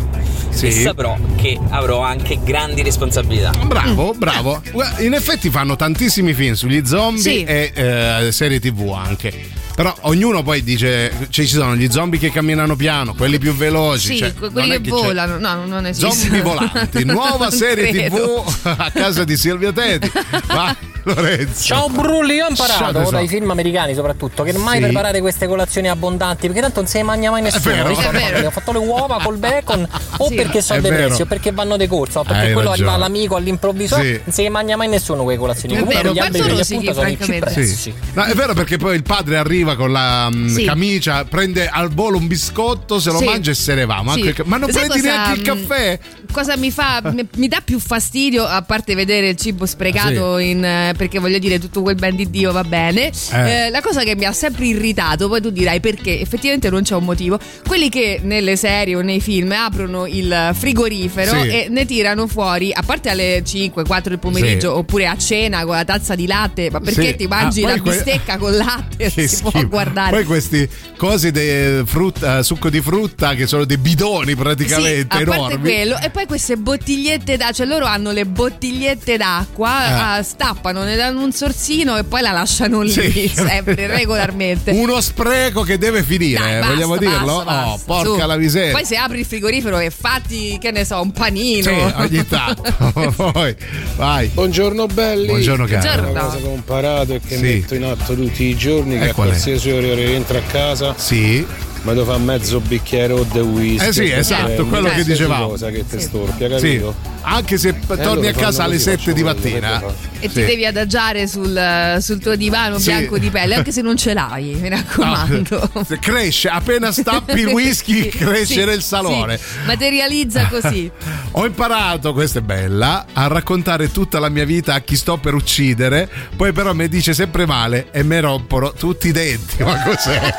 [0.51, 0.67] Sì.
[0.67, 3.53] e saprò che avrò anche grandi responsabilità.
[3.67, 4.61] Bravo, bravo.
[4.73, 7.45] Guarda, In effetti fanno tantissimi film sugli zombie Sì.
[7.45, 9.60] e eh, serie tv anche.
[9.75, 14.07] Però ognuno poi dice: cioè, ci sono gli zombie che camminano piano, quelli più veloci.
[14.09, 15.39] Sì, cioè, quelli è che c'è- volano.
[15.39, 16.11] No, non esiste.
[16.11, 18.45] Zombie volanti, nuova serie credo.
[18.47, 20.11] tv a casa di Silvia Teti.
[20.49, 21.63] Vai, Lorenzo.
[21.63, 23.17] Ciao Brulli, io ho Ciao, imparato tesoro.
[23.17, 24.83] dai film americani soprattutto che mai Sì.
[24.83, 27.75] preparare queste colazioni abbondanti perché tanto non se ne mangia mai nessuno.
[27.75, 27.89] vero.
[27.89, 28.47] Io sto È vero.
[28.49, 30.35] Ho fatto le uova col bacon o Sì.
[30.35, 30.97] perché sono È vero.
[30.97, 32.89] depressi o perché vanno di corsa o perché Hai quello ragione.
[32.91, 34.21] arriva l'amico all'improvviso Sì.
[34.23, 35.75] non se ne mangia mai nessuno quelle colazioni.
[35.75, 37.51] È Comunque vero, gli alberi rosichi, appunto sono i francamente.
[37.51, 37.77] Sì.
[37.77, 37.95] cipressi.
[38.13, 40.65] No, è vero perché poi il padre arriva con la mm, Sì.
[40.65, 43.25] camicia, prende al volo un biscotto, se lo Sì.
[43.25, 44.03] mangia e se ne va.
[44.03, 44.23] Ma, Sì.
[44.29, 45.99] anche- ma non Sai prendi cosa, neanche il mh, caffè?
[46.33, 47.03] Cosa mi fa?
[47.37, 51.59] mi- dà più fastidio, a parte vedere il cibo sprecato in, eh, perché voglio dire
[51.59, 53.11] tutto quel ben di Dio va bene.
[53.33, 53.51] Eh.
[53.67, 56.95] Eh, la cosa che mi ha sempre irritato, poi tu dirai perché, effettivamente non c'è
[56.95, 57.39] un motivo.
[57.67, 62.83] Quelli che nelle serie o nei film aprono il frigorifero e ne tirano fuori, a
[62.83, 66.81] parte alle 5, 4 del pomeriggio, oppure a cena con la tazza di latte, ma
[66.81, 69.11] perché ti mangi Ah, la que- bistecca con latte?
[69.21, 70.11] Che si può guardare.
[70.11, 75.25] Poi questi cosi di frutta, succo di frutta che sono dei bidoni praticamente sì, a
[75.27, 75.61] parte enormi.
[75.61, 79.93] quello e poi queste bottigliette d'acqua cioè loro hanno le bottigliette d'acqua Eh.
[80.19, 83.29] ah, stappano ne danno un sorsino e poi la lasciano lì Sì.
[83.35, 87.25] sempre regolarmente Uno spreco che deve finire, Dai, eh, basta, vogliamo dirlo?
[87.27, 87.69] basta, basta.
[87.71, 88.27] Oh, porca Su.
[88.27, 88.73] la miseria.
[88.73, 92.63] poi se apri il frigorifero e fatti che ne so un panino Sì, ogni tanto.
[93.33, 93.55] Poi,
[93.97, 94.29] vai.
[94.29, 95.27] Buongiorno belli.
[95.27, 95.81] Buongiorno, caro.
[95.81, 96.11] Buongiorno.
[96.11, 97.43] Una cosa che ho imparato e che Sì.
[97.43, 99.35] metto in atto tutti i giorni E che a qual è?
[99.41, 101.47] Qualsiasi ora rientro a casa Sì.
[101.83, 103.89] Mi devo fare mezzo bicchiere o de whisky.
[103.89, 105.49] Eh sì, o esatto, quello che dicevamo.
[105.49, 106.07] cosa che ti Sì.
[106.07, 106.55] storpia, Sì.
[106.55, 106.95] capito?
[107.23, 109.83] Anche se torni allora a casa alle così, 7 di mattina.
[110.21, 110.35] e Sì.
[110.35, 112.91] ti devi adagiare sul, sul tuo divano Sì.
[112.91, 117.47] bianco di pelle anche se non ce l'hai mi raccomando No, cresce, appena stappi il
[117.47, 119.37] whisky, cresce Sì, nel salone.
[119.39, 120.91] sì, materializza così
[121.33, 125.33] Ho imparato, questa è bella, a raccontare tutta la mia vita a chi sto per
[125.35, 129.63] uccidere, poi però mi dice sempre male e mi rompono tutti i denti.
[129.63, 130.35] Ma cos'è?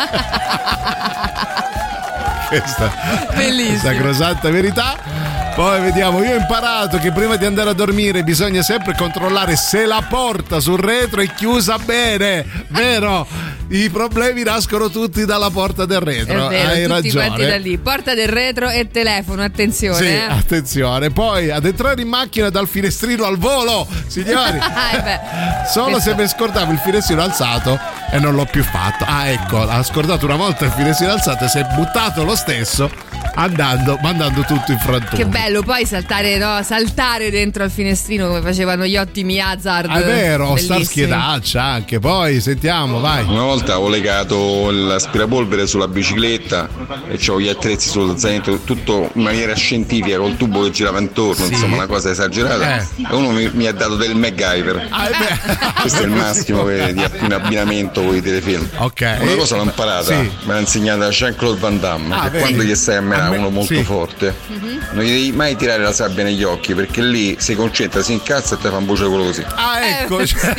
[2.60, 2.92] Questa
[3.34, 3.78] Bellissimo.
[3.94, 5.30] sacrosanta verità.
[5.56, 9.86] Poi vediamo, io ho imparato che prima di andare a dormire bisogna sempre controllare se
[9.86, 13.28] la porta sul retro è chiusa bene, vero?
[13.68, 16.48] I problemi nascono tutti dalla porta del è retro.
[16.48, 17.58] vero Hai tutti quanti da ragione.
[17.60, 20.26] lì porta del retro e telefono attenzione Sì, eh.
[20.30, 21.10] attenzione.
[21.12, 24.58] Poi ad entrare in macchina dal finestrino al volo, signori.
[24.94, 25.20] Eh beh.
[25.72, 27.78] Solo se mi scordavo il finestrino alzato
[28.12, 29.06] e non l'ho più fatto.
[29.08, 32.90] Ah, ecco, ha scordato una volta il finestrino alzato e si è buttato lo stesso
[33.36, 35.22] andando, mandando tutto in frantumi.
[35.24, 36.62] Che bello poi saltare, no?
[36.64, 39.90] saltare dentro al finestrino come facevano gli ottimi Hazard.
[39.90, 42.00] È vero, star schedaccia anche.
[42.00, 43.24] Poi sentiamo, vai.
[43.24, 46.68] Una volta ho legato l'aspirapolvere sulla bicicletta
[47.10, 51.46] e c'ho gli attrezzi sullo zainetto, tutto in maniera scientifica, col tubo che girava intorno,
[51.46, 51.54] Sì.
[51.54, 52.78] insomma una cosa esagerata.
[52.80, 52.86] Eh.
[53.10, 54.88] E uno mi, mi ha dato del MacGyver.
[54.90, 55.72] Ah, eh.
[55.80, 57.34] Questo è il massimo che- di in
[58.02, 58.70] abbinamento con i telefilm.
[58.78, 59.18] Ok.
[59.22, 60.14] Una cosa l'ho imparata, Sì.
[60.14, 62.40] me l'ha insegnata Jean-Claude Van Damme, Ah, che vedi.
[62.44, 63.84] quando gli stai a menare A me- uno molto sì.
[63.84, 64.80] forte, Mhm.
[64.94, 68.56] non gli devi mai tirare la sabbia negli occhi perché lì si concentra, si incazza
[68.56, 69.44] e te fa un bucio quello così.
[69.56, 70.54] Ah, ecco, Eh, cioè,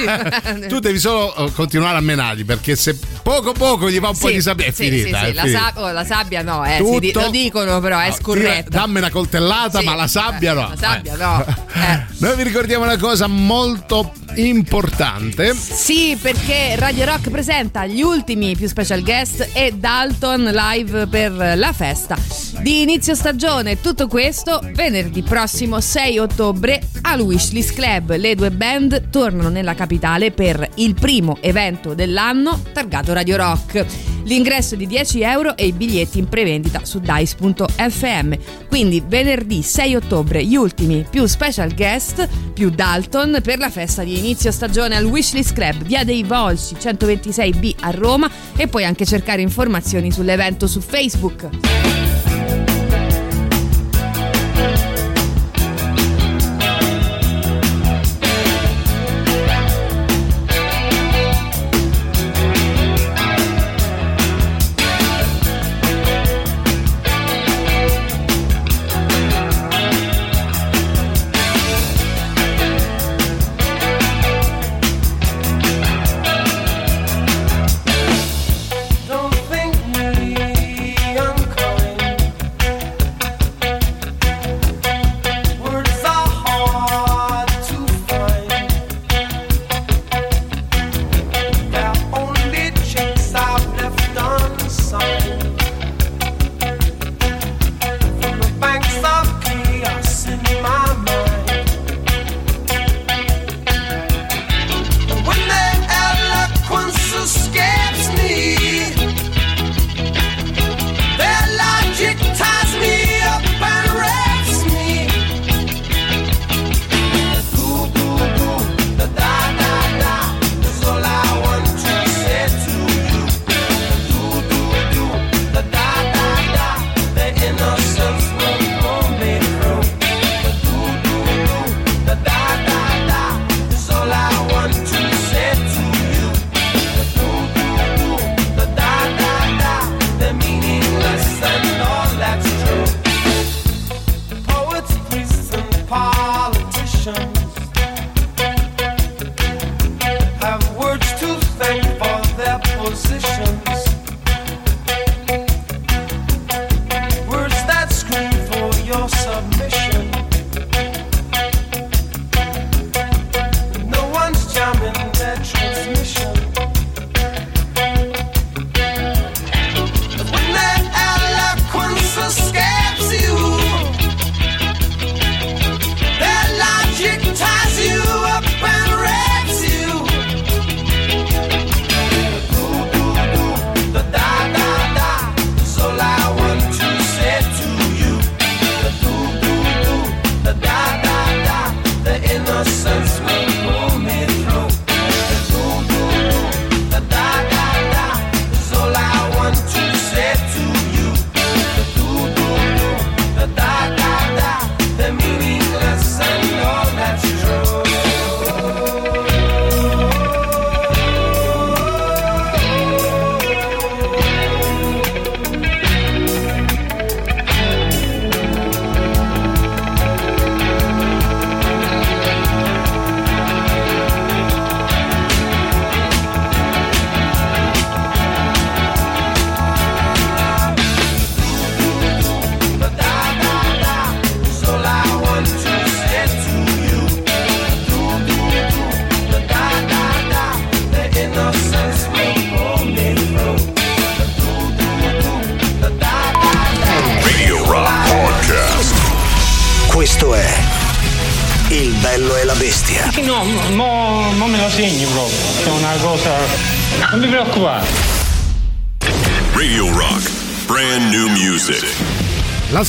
[0.60, 0.68] sì.
[0.68, 4.30] tu devi solo eh, continuare a menarli perché se poco poco gli va un po'
[4.30, 5.18] di sabbia è sì, finita.
[5.18, 5.58] sì, sì, è la, finita.
[5.60, 8.62] sab- oh, la sabbia no, eh, Tutto- si di- lo dicono però, è No, scorretta.
[8.68, 10.68] tira- dammi una coltellata, Sì, ma la sabbia eh, no.
[10.68, 11.16] La sabbia Eh.
[11.16, 11.44] no.
[11.74, 12.04] Eh.
[12.18, 15.54] Noi vi ricordiamo una cosa molto importante.
[15.54, 21.72] Sì, perché Radio Rock presenta gli ultimi più special guest e Dalton live per la
[21.72, 22.16] festa
[22.60, 23.80] di inizio stagione.
[23.80, 28.16] Tutto questo venerdì prossimo 6 ottobre al Wishlist Club.
[28.16, 34.11] Le due band tornano nella capitale per il primo evento dell'anno targato Radio Rock.
[34.24, 38.32] L'ingresso di 10 euro e i biglietti in prevendita su dice.fm.
[38.68, 44.18] Quindi venerdì 6 ottobre gli ultimi più special guest più Dalton per la festa di
[44.18, 49.42] inizio stagione al Wishlist Club, via dei Volsci 126B a Roma e puoi anche cercare
[49.42, 52.01] informazioni sull'evento su Facebook.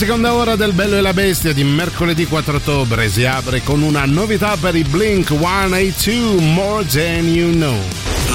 [0.05, 4.03] Seconda ora del Bello e la Bestia di mercoledì 4 ottobre si apre con una
[4.03, 7.81] novità per i Blink 182 More Than You Know.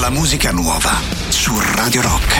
[0.01, 0.99] La musica nuova
[1.29, 2.38] su Radio Rock.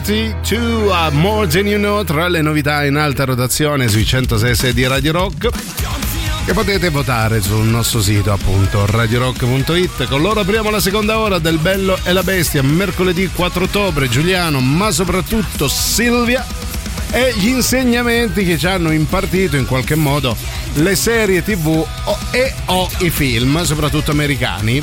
[0.00, 4.84] 182 a More Than You Know tra le novità in alta rotazione sui 106 di
[4.88, 5.50] Radio Rock
[6.44, 11.58] che potete votare sul nostro sito appunto radiorock.it con loro apriamo la seconda ora del
[11.58, 14.08] Bello e la Bestia mercoledì 4 ottobre.
[14.08, 16.44] Giuliano ma soprattutto Silvia
[17.12, 20.36] e gli insegnamenti che ci hanno impartito in qualche modo
[20.74, 21.86] le serie tv
[22.32, 24.82] e o i film soprattutto americani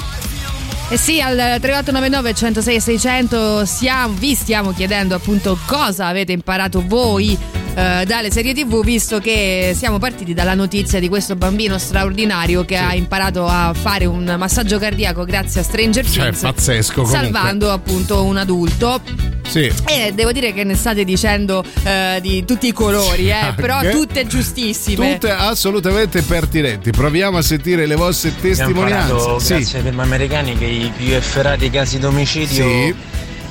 [0.92, 7.38] Eh sì, al 3899 106 600 stiamo- vi stiamo chiedendo appunto cosa avete imparato voi
[7.74, 12.76] eh, dalle serie tv visto che siamo partiti dalla notizia di questo bambino straordinario che
[12.78, 17.20] ha imparato a fare un massaggio cardiaco grazie a Stranger Cioè, Things pazzesco comunque.
[17.20, 19.02] salvando appunto un adulto
[19.48, 23.80] sì e devo dire che ne state dicendo eh, di tutti i colori eh, però
[23.90, 26.92] tutte giustissime Tutte assolutamente pertinenti.
[26.92, 29.12] Proviamo a sentire le vostre testimonianze.
[29.12, 29.54] imparato, Sì.
[29.56, 32.96] grazie ai film americani che i più efferati casi di omicidio Sì.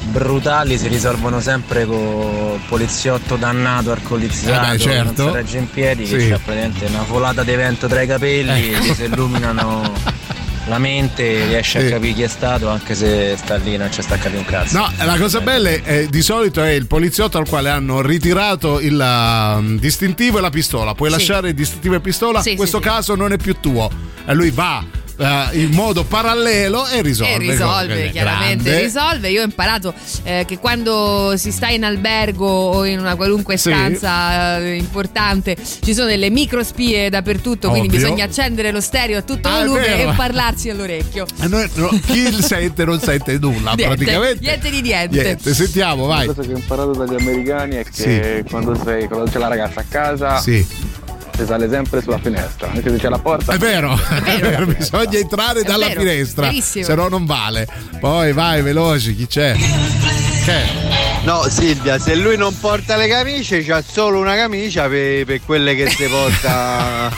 [0.02, 5.22] Brutali si risolvono sempre con poliziotto dannato, alcolizzato, Eh beh, certo.
[5.24, 6.16] non si regge in piedi, Sì.
[6.16, 8.84] che c'ha praticamente una volata di vento tra i capelli, Ecco.
[8.84, 9.92] gli si illuminano
[10.66, 14.14] la mente, riesce a capire chi è stato anche se sta lì, non c'è sta
[14.14, 14.78] a capire un cazzo.
[14.78, 18.98] No, la cosa bella è, di solito è il poliziotto al quale hanno ritirato il
[18.98, 20.94] um, distintivo e la pistola.
[20.94, 21.16] Puoi Sì.
[21.16, 22.88] lasciare il distintivo e pistola, Sì, in questo sì, sì.
[22.88, 23.90] caso non è più tuo.
[24.24, 24.84] E lui va
[25.20, 27.34] eh, in modo parallelo e risolve.
[27.34, 28.82] E risolve, chiaramente Grande.
[28.82, 29.28] risolve.
[29.30, 29.92] Io ho imparato
[30.22, 33.70] eh, che quando si sta in albergo o in una qualunque Sì.
[33.70, 38.00] stanza eh, importante ci sono delle microspie dappertutto, quindi Ovvio.
[38.00, 41.26] bisogna accendere lo stereo a tutto Ah, volume e parlarsi all'orecchio.
[41.40, 44.38] E noi- no, chi il sente non sente nulla Niente, praticamente.
[44.40, 45.22] niente di niente.
[45.22, 46.26] Niente, sentiamo, vai.
[46.26, 49.80] La cosa che ho imparato dagli americani è che quando, sei, quando c'è la ragazza
[49.80, 50.66] a casa Sì.
[51.40, 53.54] Si sale sempre sulla finestra, anche se c'è la porta.
[53.54, 56.84] È vero, è vero, bisogna entrare dalla vero, finestra, verissimo.
[56.84, 57.66] se no non vale.
[57.98, 59.54] Poi vai, veloci, chi c'è?
[59.54, 60.62] Che?
[61.24, 65.74] No Silvia, se lui non porta le camicie, c'ha solo una camicia per, per quelle
[65.74, 67.10] che si porta.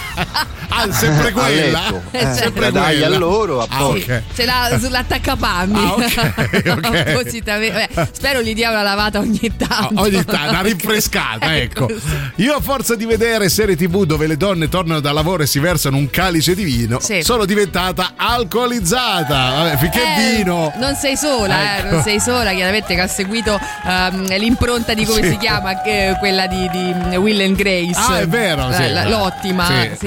[0.74, 1.80] ah, sempre quella?
[1.90, 2.02] letto.
[2.10, 3.16] Eh, Eh, sempre la dai quella.
[3.16, 4.12] a loro, a Ah, posto.
[4.12, 4.22] ok.
[4.34, 5.78] Ce l'ha sull'attaccapanni.
[5.78, 7.04] Ah, ok, ok.
[7.06, 7.88] Appositamente.
[7.94, 10.00] Beh, spero gli dia una lavata ogni tanto.
[10.00, 11.88] Ogni tanto, una rinfrescata, ecco.
[12.36, 15.58] Io a forza di vedere serie tv dove le donne tornano da lavoro e si
[15.58, 17.22] versano un calice di vino, Sì.
[17.22, 19.50] sono diventata alcolizzata.
[19.50, 20.72] Vabbè, finché Eh, vino.
[20.76, 21.86] Non sei sola, Ecco.
[21.86, 25.28] eh, non sei sola, chiaramente che ha seguito ehm, l'impronta di come Sì.
[25.30, 27.92] si chiama, che- quella di, di Will and Grace.
[27.98, 28.92] Ah, è vero, Eh, sì.
[28.92, 29.66] la- l'ottima.
[29.66, 30.06] Sì, sì,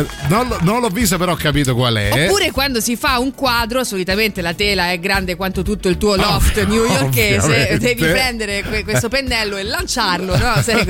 [0.00, 2.26] eh, non, non l'ho vista, però ho capito qual è.
[2.26, 6.16] Oppure quando si fa un quadro, solitamente la tela è grande quanto tutto il tuo
[6.16, 7.78] loft Ovvio, newyorkese, ovviamente.
[7.78, 10.54] devi prendere que- questo pennello e lanciarlo, no?
[10.62, 10.84] Sai,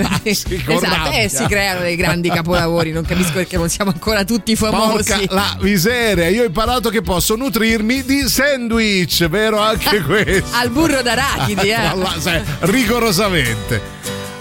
[0.65, 2.93] con esatto, e si creano dei grandi capolavori.
[2.93, 5.13] Non capisco perché non siamo ancora tutti famosi.
[5.13, 10.57] Porca la miseria, io ho imparato che posso nutrirmi di sandwich, vero anche questo?
[10.57, 11.93] Al burro d'arachidi, eh.
[12.19, 13.81] Sai, rigorosamente.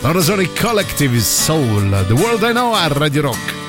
[0.02, 3.63] Loro sono i Collective Soul, The World I Know a Radio Rock.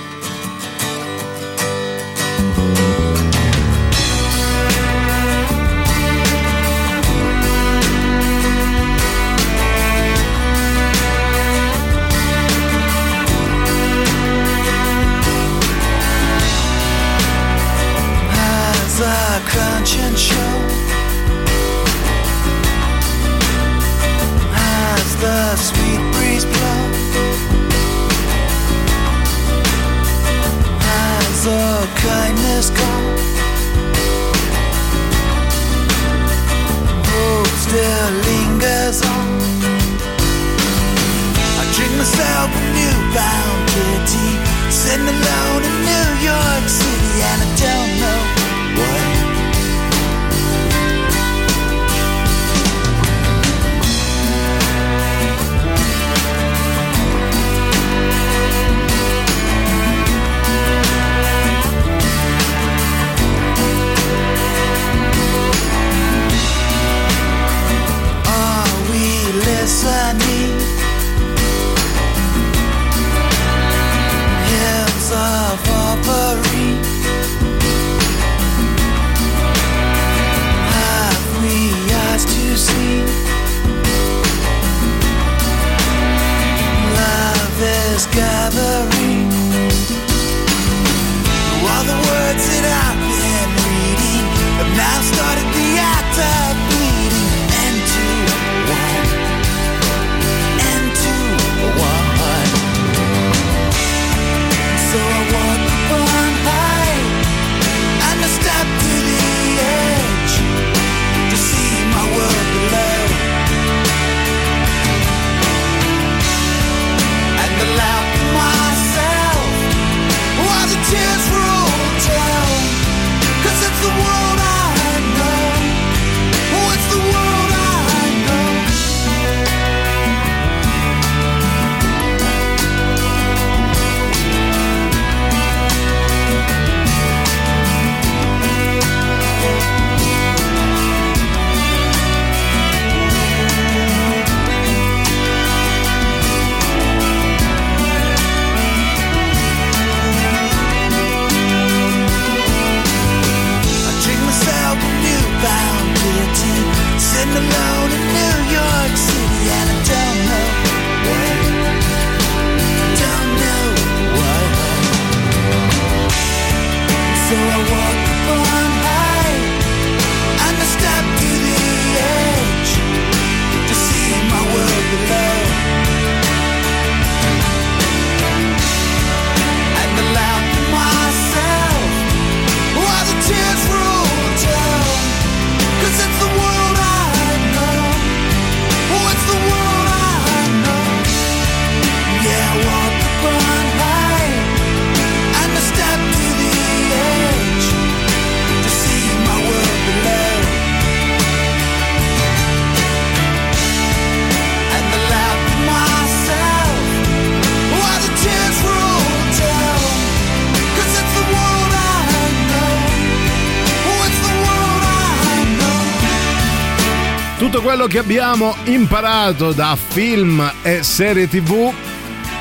[217.74, 221.72] Quello che abbiamo imparato da film e serie tv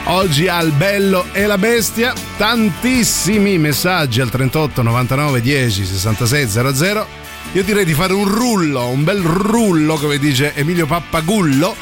[0.06, 7.08] Oggi al bello e la bestia, tantissimi messaggi al 38 99 10 66 00.
[7.54, 11.76] Io direi di fare un rullo, un bel rullo, come dice Emilio Pappagullo.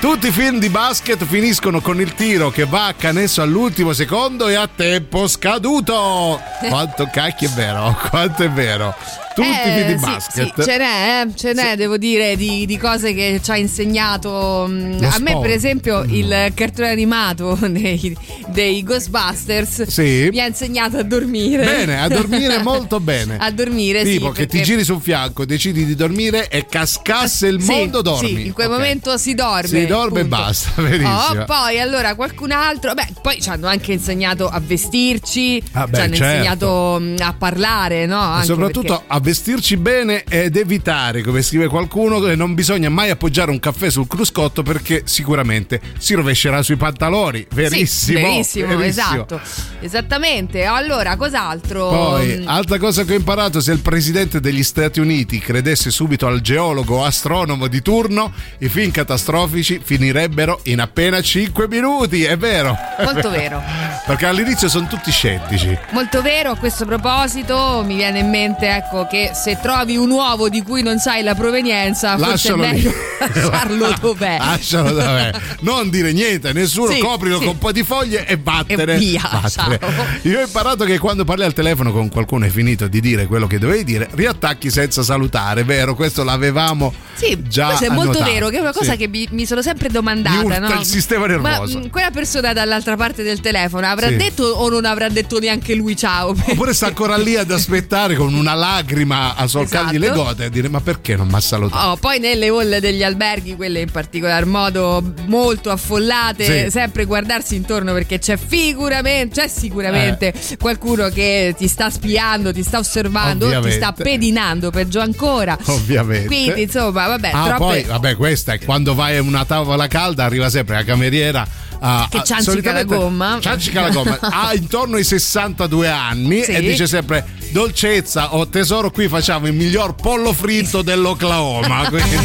[0.00, 4.48] Tutti i film di basket finiscono con il tiro che va a canestro all'ultimo secondo
[4.48, 6.40] e a tempo scaduto.
[6.66, 8.94] Quanto cacchio è vero, quanto è vero.
[9.42, 10.54] Tutti di Eh, sì, basket.
[10.56, 14.66] sì, ce n'è, eh, ce n'è, devo dire, di, di cose che ci ha insegnato.
[14.68, 15.40] mm, Lo A me, sport.
[15.42, 18.16] per esempio, il cartone animato dei,
[18.48, 20.28] dei Ghostbusters Sì.
[20.32, 21.64] mi ha insegnato a dormire.
[21.64, 23.36] Bene, a dormire molto bene.
[23.38, 24.32] A dormire, Tipo sì.
[24.32, 28.02] che ti perché- giri su un fianco, decidi di dormire e cascasse il Sì, mondo,
[28.02, 28.28] dormi.
[28.28, 28.72] Sì, in quel Ok.
[28.72, 29.68] momento si dorme.
[29.68, 30.36] Si dorme e punto.
[30.36, 31.40] basta, verissimo.
[31.40, 35.96] Oh, poi allora qualcun altro, beh, poi ci hanno anche insegnato a vestirci, Ah, beh,
[35.96, 36.34] ci hanno certo.
[36.34, 38.40] insegnato mm, a parlare, no?
[38.40, 43.10] E soprattutto perché- a vestirci bene ed evitare, come scrive qualcuno, che non bisogna mai
[43.10, 47.46] appoggiare un caffè sul cruscotto perché sicuramente si rovescerà sui pantaloni.
[47.52, 48.18] Verissimo.
[48.18, 49.10] Sì, verissimo, verissimo.
[49.26, 49.40] esatto.
[49.80, 50.64] Esattamente.
[50.64, 51.88] Allora, cos'altro?
[51.88, 56.26] Poi, Mm, altra cosa che ho imparato, se il presidente degli Stati Uniti credesse subito
[56.26, 62.36] al geologo o astronomo di turno, i film catastrofici finirebbero in appena 5 minuti, è
[62.38, 62.74] vero.
[63.04, 63.62] Molto vero.
[64.06, 65.76] Perché all'inizio sono tutti scettici.
[65.90, 70.48] Molto vero, a questo proposito mi viene in mente ecco che se trovi un uovo
[70.48, 72.72] di cui non sai la provenienza, forse Lascialo è lì.
[72.74, 74.36] meglio lasciarlo dov'è.
[74.38, 75.30] Lascialo dov'è.
[75.60, 77.44] Non dire niente a nessuno, Sì, coprilo sì.
[77.44, 78.94] con un po' di foglie e vattene.
[78.94, 79.78] E via, Vattene.
[80.22, 83.26] Io ho imparato che quando parli al telefono con qualcuno e hai finito di dire
[83.26, 85.94] quello che dovevi dire, riattacchi senza salutare, vero?
[85.94, 88.30] Questo l'avevamo Sì, già questo è molto annotato.
[88.32, 88.98] vero, che è una cosa Sì.
[88.98, 90.58] che mi, mi sono sempre domandata.
[90.58, 90.72] No?
[90.78, 91.78] il sistema nervoso.
[91.78, 95.74] Ma mh, quella persona dall'altra parte del telefono avrà detto o non avrà detto neanche
[95.74, 96.28] lui ciao?
[96.30, 100.14] Oppure sta ancora lì ad aspettare con una lacrima a solcargli Esatto.
[100.16, 101.86] le gote e a dire ma perché non mi ha salutato?
[101.90, 106.70] Oh, poi nelle hall degli alberghi, quelle in particolar modo molto affollate, Sì.
[106.70, 110.56] sempre guardarsi intorno perché c'è sicuramente, c'è sicuramente Eh.
[110.56, 113.76] qualcuno che ti sta spiando, ti sta osservando, ti Ovviamente.
[113.76, 115.56] sta pedinando, peggio ancora.
[115.66, 116.26] Ovviamente.
[116.26, 117.58] Quindi, insomma, vabbè, Ah, troppe...
[117.58, 121.46] poi, vabbè, questa è quando vai a una tavola calda, arriva sempre la cameriera.
[121.80, 123.38] A- Che a- ciancica la gomma.
[123.40, 124.18] Ciancica la gomma.
[124.20, 126.52] ha intorno ai 62 anni Sì.
[126.52, 131.88] e dice sempre: Dolcezza o tesoro, qui facciamo il miglior pollo fritto dell'Oklahoma.
[131.90, 132.16] Quindi,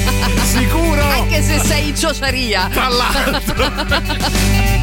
[0.52, 1.02] sicuro?
[1.04, 2.70] Anche se sei in ciociaria.
[2.72, 4.82] Tra l'altro.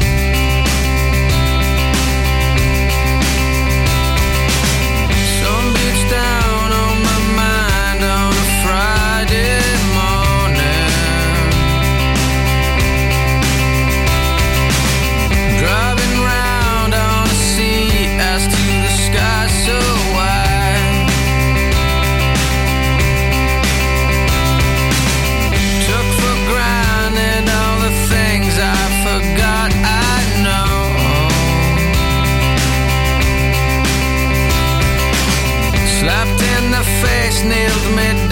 [37.43, 37.55] the
[37.95, 38.30] face,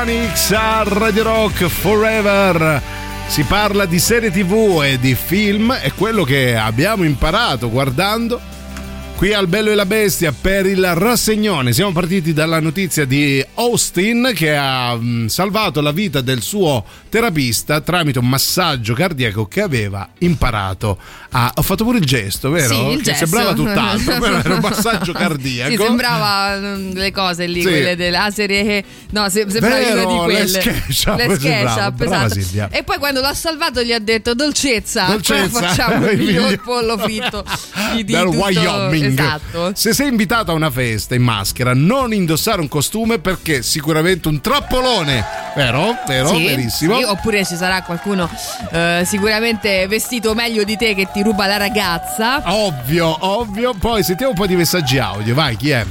[0.00, 2.80] Stereophonics a Radio Rock Forever.
[3.26, 8.40] Si parla di serie tv e di film e quello che abbiamo imparato guardando
[9.20, 11.74] qui al Bello e la Bestia per il rassegnone.
[11.74, 17.82] Siamo partiti dalla notizia di Austin che ha mh, salvato la vita del suo terapista
[17.82, 20.96] tramite un massaggio cardiaco che aveva imparato
[21.32, 21.52] a...
[21.56, 22.74] Ho fatto pure il gesto, vero?
[22.74, 23.26] Sì, il gesto.
[23.26, 25.70] sembrava tutt'altro, però era un massaggio cardiaco.
[25.70, 27.68] Sì, sembrava mm, le cose lì, Sì.
[27.68, 28.84] quelle della serie.
[29.10, 30.40] No, se- sembrava Vero, una di quelle.
[30.40, 31.34] le SketchUp, Le.
[31.38, 32.74] SketchUp, esatto.
[32.76, 36.98] E poi quando l'ha salvato gli ha detto dolcezza, Dolcezza, facciamo il miglior miglior- pollo
[36.98, 37.44] fritto
[37.94, 38.36] di, di dal tutto.
[38.38, 39.18] Wyoming.
[39.18, 39.72] Esatto.
[39.74, 44.40] Se sei invitato a una festa in maschera, non indossare un costume perché sicuramente un
[44.40, 45.24] trappolone.
[45.54, 45.96] Vero?
[46.06, 46.28] Vero?
[46.28, 46.96] Sì, Verissimo.
[46.98, 48.30] sì, oppure ci sarà qualcuno
[48.72, 52.42] eh, sicuramente vestito meglio di te che ti ruba la ragazza.
[52.44, 53.74] Ovvio, ovvio.
[53.74, 55.34] Poi sentiamo un po' di messaggi audio.
[55.34, 55.84] Vai, chi è?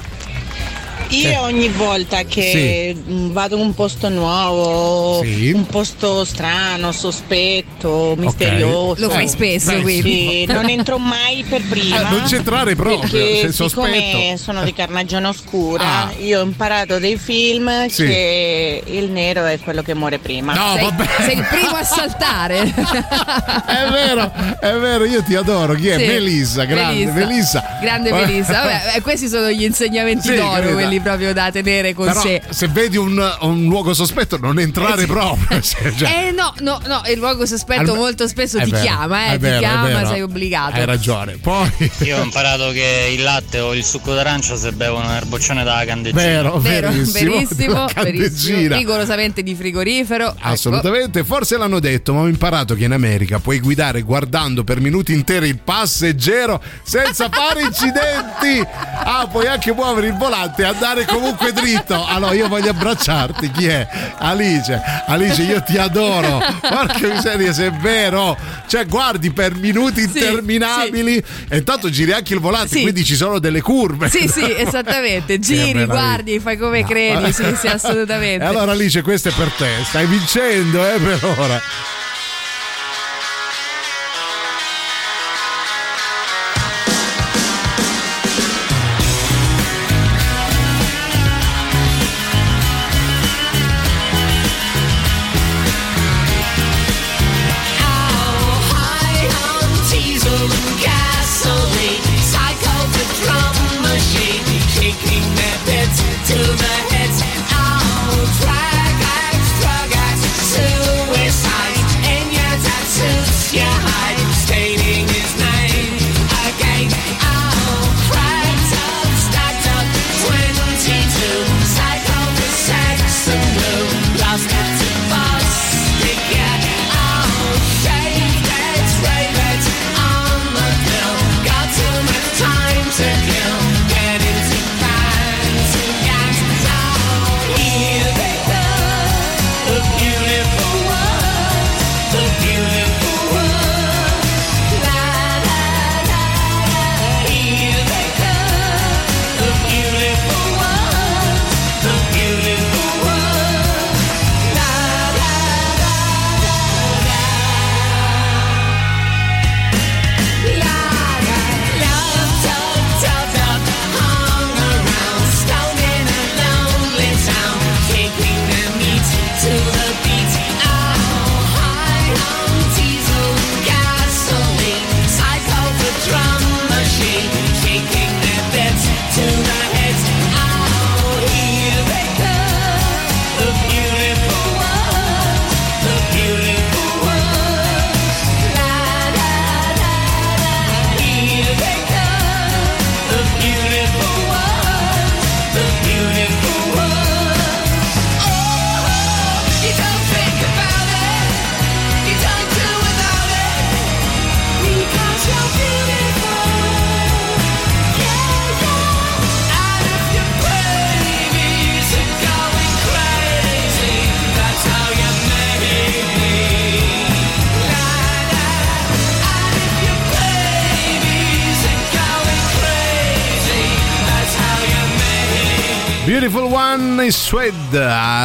[1.11, 1.37] Io Eh.
[1.37, 5.51] ogni volta che mh, vado in un posto nuovo, Sì.
[5.51, 9.01] un posto strano, sospetto, misterioso.
[9.01, 10.45] Lo fai spesso, Sì, quindi.
[10.51, 11.99] non entro mai per prima.
[12.07, 14.37] Eh, non c'entrare proprio, Perché se siccome sospetto.
[14.37, 16.11] sono di carnagione oscura, Ah.
[16.19, 18.05] io ho imparato dei film Sì.
[18.05, 20.53] che il nero è quello che muore prima.
[20.53, 21.05] No, sei, vabbè.
[21.25, 22.57] sei il primo a saltare.
[23.69, 25.73] È vero, è vero, io ti adoro.
[25.73, 25.97] Chi è?
[25.97, 27.13] Sì, Melissa, grande Melissa.
[27.25, 27.77] Melissa.
[27.81, 28.53] Grande Melissa.
[28.53, 30.77] Vabbè, eh, questi sono gli insegnamenti Sì, d'oro, capito.
[30.99, 32.41] Quelli proprio da tenere con Però sé.
[32.49, 35.59] se vedi un, un luogo sospetto non entrare proprio.
[35.61, 38.83] cioè, cioè, Eh no, no, no, il luogo sospetto Alme- molto spesso è ti vero,
[38.83, 40.75] chiama, eh, vero, ti chiama, sei obbligato.
[40.75, 41.37] Hai ragione.
[41.37, 41.69] Poi
[41.99, 45.85] Io ho imparato che il latte o il succo d'arancia se bevono un erboccione dalla
[45.85, 46.21] candeggina.
[46.21, 48.75] Vero, Vero, verissimo, verissimo, verissimo.
[48.75, 50.27] rigorosamente di frigorifero.
[50.29, 50.37] ecco.
[50.41, 55.13] Assolutamente, forse l'hanno detto, ma ho imparato che in America puoi guidare guardando per minuti
[55.13, 58.65] interi il passeggero senza fare incidenti.
[59.03, 62.05] Ah, puoi anche muovere il volante e andare comunque dritto.
[62.05, 63.51] Allora, io voglio abbracciarti.
[63.51, 63.87] Chi è?
[64.17, 64.79] Alice.
[65.07, 66.41] Alice, io ti adoro.
[66.59, 68.37] Porca miseria, se è vero.
[68.67, 72.81] Cioè, guardi per minuti interminabili e intanto giri anche il volante, Sì.
[72.81, 74.09] quindi ci sono delle curve.
[74.09, 75.39] Sì, sì, esattamente.
[75.39, 77.31] Giri, guardi, fai come credi.
[77.33, 78.43] Sì, sì, assolutamente.
[78.43, 79.67] E allora Alice, questo è per te.
[79.83, 81.61] Stai vincendo, eh, per ora.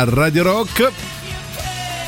[0.07, 1.04] Radio Rock.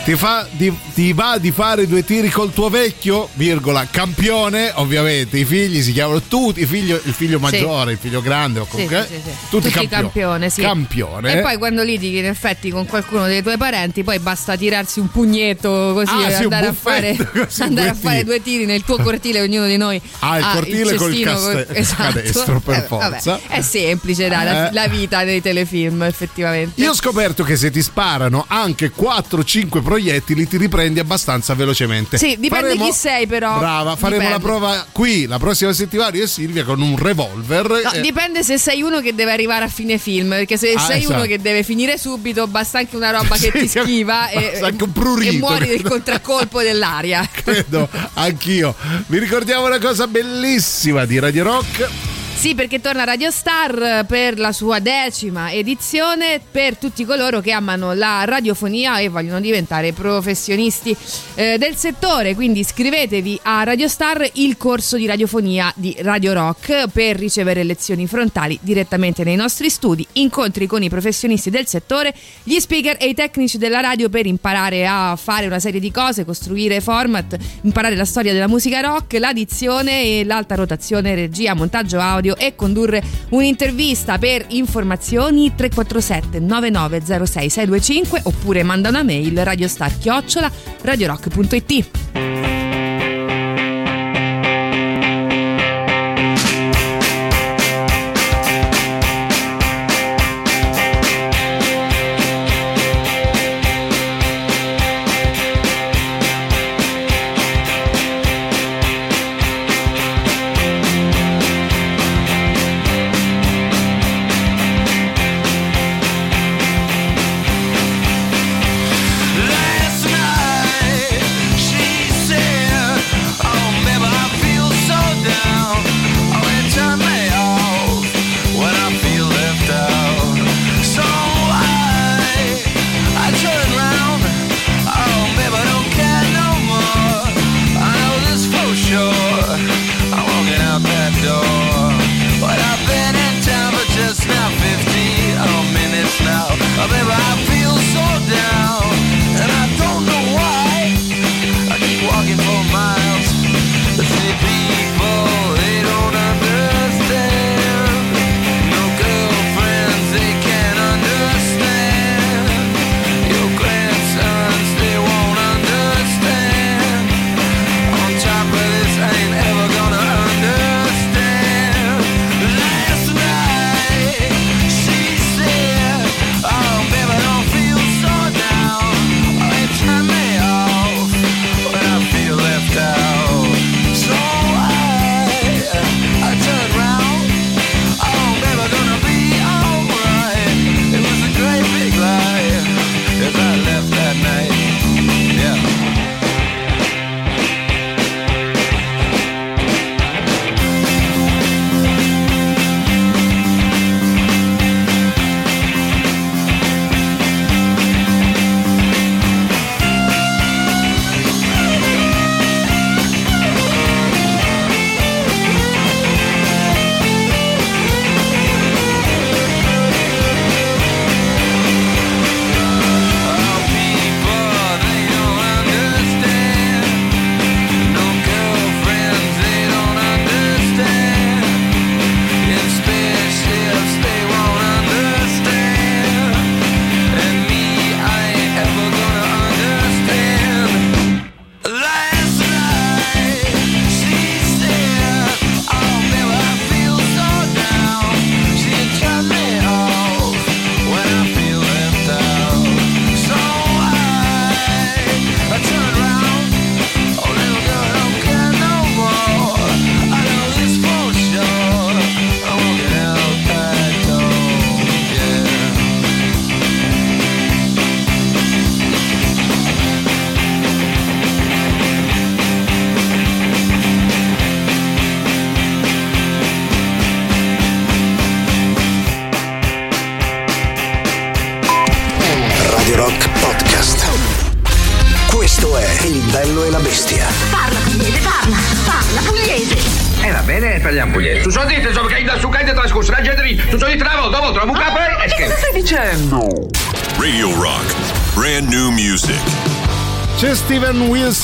[0.07, 5.37] Ti, fa, di- ti va di fare due tiri col tuo vecchio, virgola, campione, ovviamente.
[5.37, 8.71] I figli si chiamano tutti, il figlio, il figlio maggiore, il figlio grande o Sì,
[8.71, 9.05] comunque.
[9.09, 9.31] sì, sì, sì.
[9.51, 10.61] Tutti, Tutti campione, sì.
[10.61, 11.33] Campione.
[11.39, 15.11] E poi quando litighi in effetti con qualcuno dei tuoi parenti, poi basta tirarsi un
[15.11, 18.25] pugnetto così Ah, e sì, andare, a fare, buffetto, così, andare a due fare tiri.
[18.27, 20.01] due tiri nel tuo cortile, ognuno di noi.
[20.21, 22.03] Ah, il cortile col cestino caste- esatto.
[22.13, 23.41] canestro, per Eh, vabbè, forza.
[23.49, 24.73] è semplice, dai, la, Eh.
[24.73, 26.81] la vita dei telefilm, effettivamente.
[26.81, 32.19] Io ho scoperto che se ti sparano anche 4-5 proiettili ti riprendi abbastanza velocemente.
[32.19, 33.59] Sì, dipende Faremo- chi sei, però.
[33.59, 34.43] Brava, faremo Dipende.
[34.43, 37.67] la prova qui la prossima settimana io e Silvia con un revolver.
[37.69, 40.81] No, Eh, dipende se sei uno che deve arrivare a fine film, perché se Ah,
[40.81, 41.15] sei esatto.
[41.15, 44.67] uno che deve finire subito, basta anche una roba che Sì, ti schiva e, basta
[44.67, 45.89] anche un prurito, e muori del credo.
[45.89, 47.27] contraccolpo dell'aria.
[47.33, 48.75] credo anch'io.
[49.07, 52.06] Vi ricordiamo una cosa bellissima di Radio Rock.
[52.37, 57.95] Sì, perché torna Radio Star per la sua decima edizione per tutti coloro che amano
[57.95, 60.95] la radiofonia e vogliono diventare professionisti
[61.35, 62.35] eh, del settore.
[62.35, 68.07] Quindi iscrivetevi a Radio Star, il corso di radiofonia di Radio Rock, per ricevere lezioni
[68.07, 72.15] frontali direttamente nei nostri studi, incontri con i professionisti del settore,
[72.45, 76.27] gli speaker e i tecnici della radio per imparare a fare una serie di cose,
[76.27, 82.26] costruire format, imparare la storia della musica rock, l'addizione e l'alta rotazione, regia, montaggio audio
[82.35, 90.51] e condurre un'intervista per informazioni 347 9906 625 oppure manda una mail radiostar chiocciola
[90.83, 92.36] radiorock.it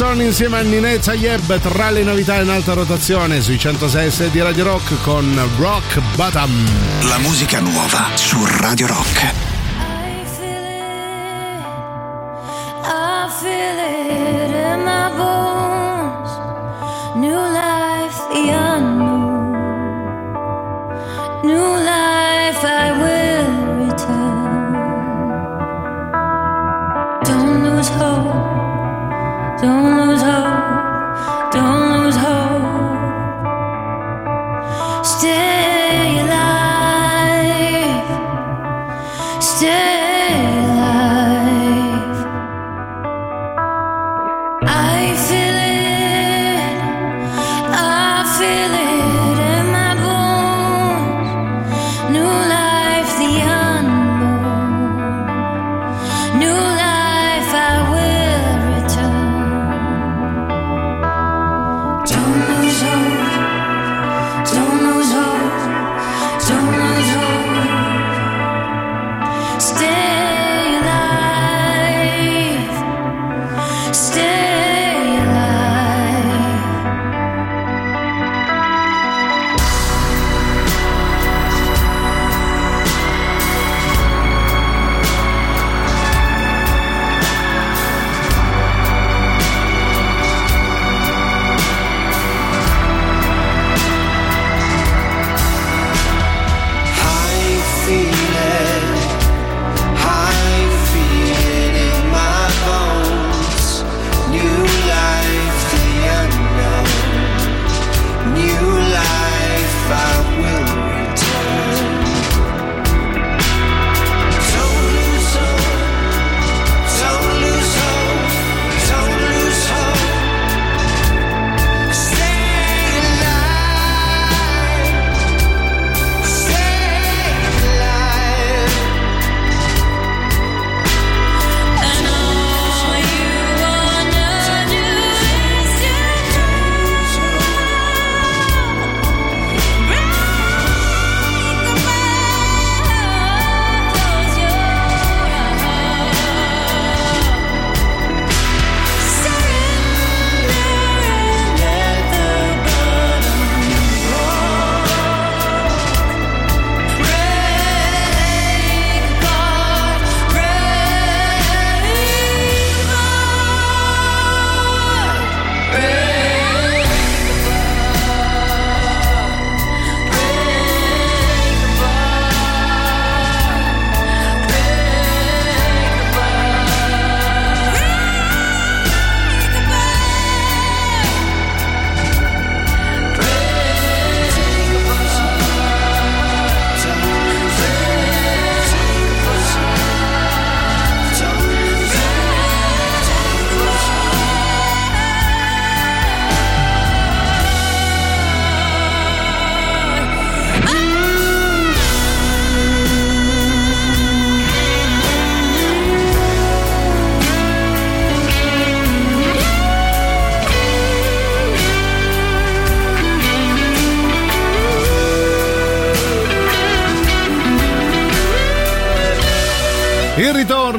[0.02, 4.64] Wilson insieme a Ninezza Yeb tra le novità in alta rotazione sui 106 di Radio
[4.64, 6.50] Rock con Rock Bottom.
[7.02, 9.41] La musica nuova su Radio Rock.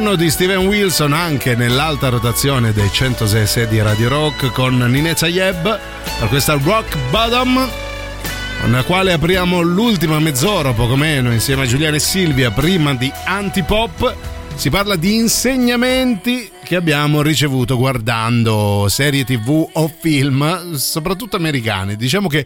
[0.04, 5.80] Ritorno di Steven Wilson anche nell'alta rotazione dei 106 di Radio Rock con Ninezza Yeb
[6.20, 7.70] per questa Rock Bottom
[8.60, 13.10] con la quale apriamo l'ultima mezz'ora poco meno insieme a Giuliana e Silvia prima di
[13.26, 14.14] Antipop
[14.56, 22.28] si parla di insegnamenti che abbiamo ricevuto guardando serie tv o film soprattutto americani diciamo
[22.28, 22.46] che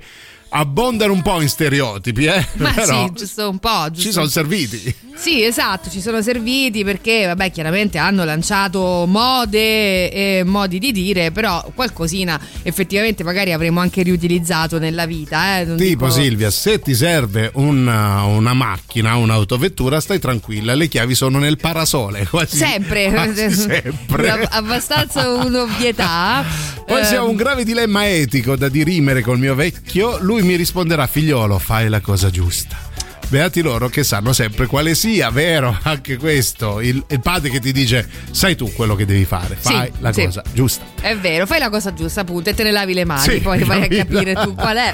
[0.50, 2.48] abbondano un po' in stereotipi eh?
[2.58, 3.88] Ma Però sì, giusto un po'.
[3.90, 4.96] Giusto ci sono serviti
[5.28, 11.32] Sì, esatto, ci sono serviti perché, vabbè, chiaramente hanno lanciato mode e modi di dire,
[11.32, 15.60] però qualcosina effettivamente magari avremmo anche riutilizzato nella vita.
[15.60, 15.66] Eh?
[15.66, 15.76] Tipo
[16.06, 21.58] dico- Silvia, se ti serve una, una macchina, un'autovettura, stai tranquilla, le chiavi sono nel
[21.58, 22.26] parasole.
[22.32, 24.30] Quasi, Sempre, quasi sempre.
[24.30, 26.46] Ab- abbastanza un'ovvietà.
[26.86, 30.56] Poi se ho Ehm, un grave dilemma etico da dirimere col mio vecchio, lui mi
[30.56, 32.87] risponderà figliolo, fai la cosa giusta.
[33.30, 35.78] Beati loro che sanno sempre quale sia, vero?
[35.84, 39.74] Anche questo, il, il padre che ti dice sai tu quello che devi fare, Sì,
[39.74, 40.24] fai la sì.
[40.26, 40.86] cosa giusta.
[41.02, 43.64] È vero, fai la cosa giusta appunto e te ne lavi le mani, Sì, poi
[43.66, 44.94] vai a capire tu qual è.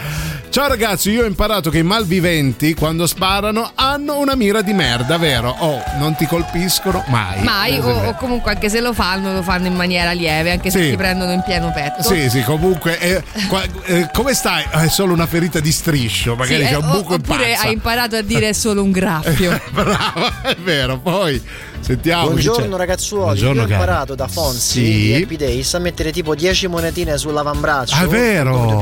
[0.49, 5.17] Ciao ragazzi, io ho imparato che i malviventi quando sparano hanno una mira di merda,
[5.17, 5.49] vero?
[5.49, 7.41] Oh, non ti colpiscono mai.
[7.43, 10.79] Mai, o, o comunque anche se lo fanno, lo fanno in maniera lieve, anche se
[10.83, 10.89] Sì.
[10.91, 12.03] ti prendono in pieno petto.
[12.03, 12.99] Sì, sì, comunque.
[12.99, 14.63] eh, qua- eh, come stai?
[14.69, 17.49] È solo una ferita di striscio, magari Sì, c'è eh, un o- buco in oppure
[17.51, 17.63] pazza.
[17.67, 19.59] hai imparato a dire è solo un graffio.
[19.71, 20.99] Brava, è vero.
[20.99, 21.41] Poi
[21.83, 22.27] sentiamo.
[22.29, 24.81] Buongiorno ragazzuoli, Buongiorno, io ho imparato da Fonzi Sì.
[24.83, 28.81] di Happy Days a mettere tipo 10 monetine sull'avambraccio Ah, è vero.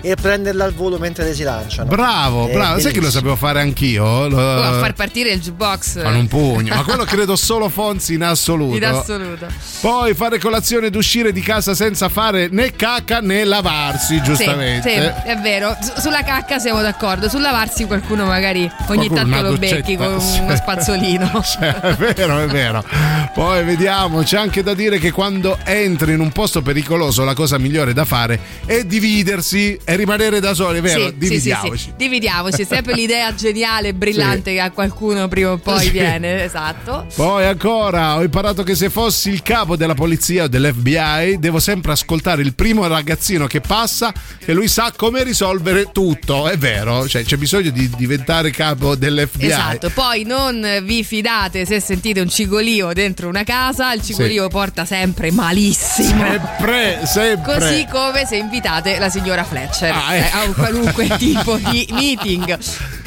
[0.00, 1.88] e prenderle al volo mentre le si lanciano.
[1.90, 2.80] Bravo, È bravo.
[2.80, 3.10] Sai che lo bellissimo.
[3.10, 4.28] sapevo fare anch'io?
[4.28, 6.02] Lo- O a far partire il jukebox.
[6.02, 8.76] Con un pugno, ma quello credo solo Fonzi in assoluto.
[8.76, 9.46] In assoluto.
[9.80, 14.88] Poi fare colazione ed uscire di casa senza fare né cacca né lavarsi, giustamente.
[14.88, 15.76] Sì, sì, è vero.
[15.80, 17.28] Su- sulla cacca siamo d'accordo.
[17.28, 21.42] Sul lavarsi qualcuno magari ogni Qualcuno tanto lo becchi con uno spazzolino.
[21.50, 22.84] Cioè, è vero, è vero.
[23.34, 27.58] Poi vediamo, c'è anche da dire che quando entri in un posto pericoloso la cosa
[27.58, 31.00] migliore da fare è dividersi e rimanere da soli, è vero?
[31.00, 31.78] Sì, sì, sì, Dividiamoci.
[31.78, 31.92] sì.
[31.96, 32.64] Dividiamoci.
[32.64, 36.44] Sempre l'idea geniale, brillante che a qualcuno prima o poi viene.
[36.44, 37.06] Esatto.
[37.14, 41.92] Poi ancora, ho imparato che se fossi il capo della polizia o dell'FBI, devo sempre
[41.92, 46.48] ascoltare il primo ragazzino che passa, che lui sa come risolvere tutto.
[46.48, 49.46] È vero, cioè c'è bisogno di diventare capo dell'FBI.
[49.46, 54.84] Esatto, poi non vi fidate se sentite un cigolio dentro una casa, il cigolio porta
[54.84, 56.24] sempre malissimo.
[56.24, 57.58] Sempre, sempre.
[57.58, 60.18] Così come se invitate la signora Fletcher Ah, eh.
[60.18, 62.58] eh, a un qualunque tipo di meeting.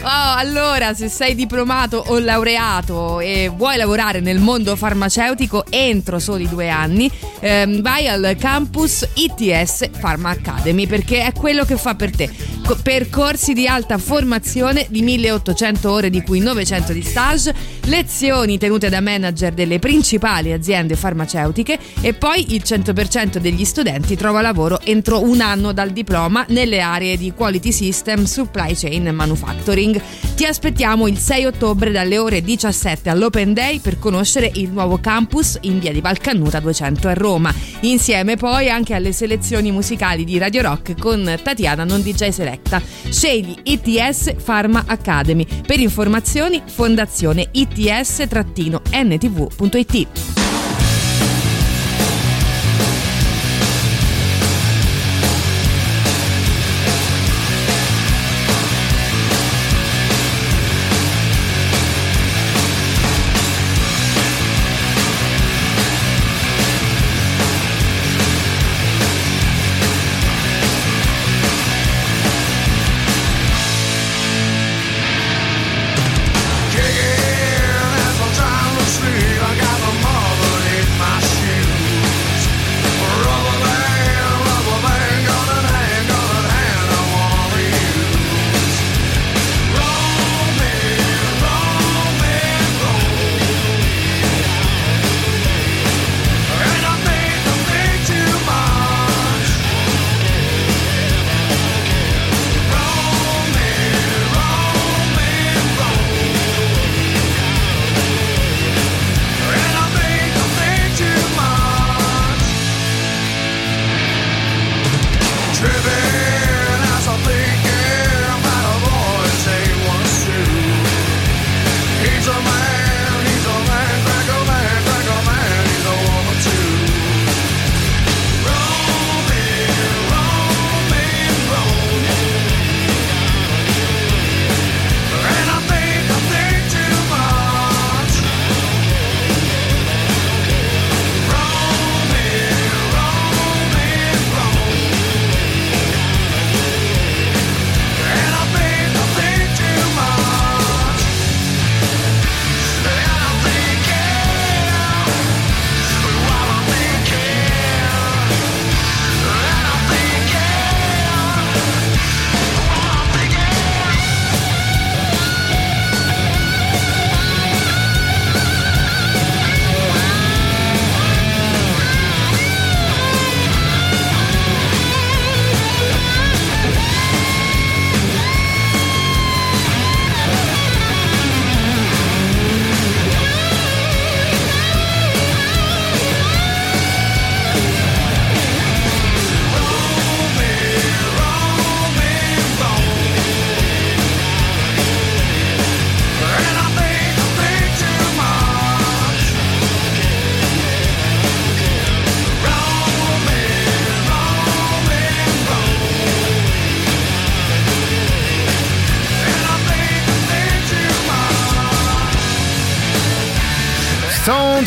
[0.06, 6.50] Oh, allora, se sei diplomato o laureato e vuoi lavorare nel mondo farmaceutico entro soli
[6.50, 7.10] due anni,
[7.40, 12.30] ehm, vai al campus ITS Pharma Academy perché è quello che fa per te.
[12.66, 17.54] Co- percorsi di alta formazione di 1800 ore, di cui 900 di stage,
[17.86, 24.42] lezioni tenute da manager delle principali aziende farmaceutiche e poi il 100% degli studenti trova
[24.42, 30.02] lavoro entro un anno dal diploma nelle aree di quality system, supply chain e manufacturing.
[30.36, 35.58] Ti aspettiamo il 6 ottobre dalle ore 17 all'Open Day per conoscere il nuovo campus
[35.62, 37.54] in via di Valcannuta 200 a Roma.
[37.82, 42.82] Insieme poi anche alle selezioni musicali di Radio Rock con Tatiana Non DJ Selecta.
[43.10, 45.46] Scegli ITS Pharma Academy.
[45.66, 48.83] Per informazioni fondazione its-ntv.it.
[48.92, 50.08] Kicking,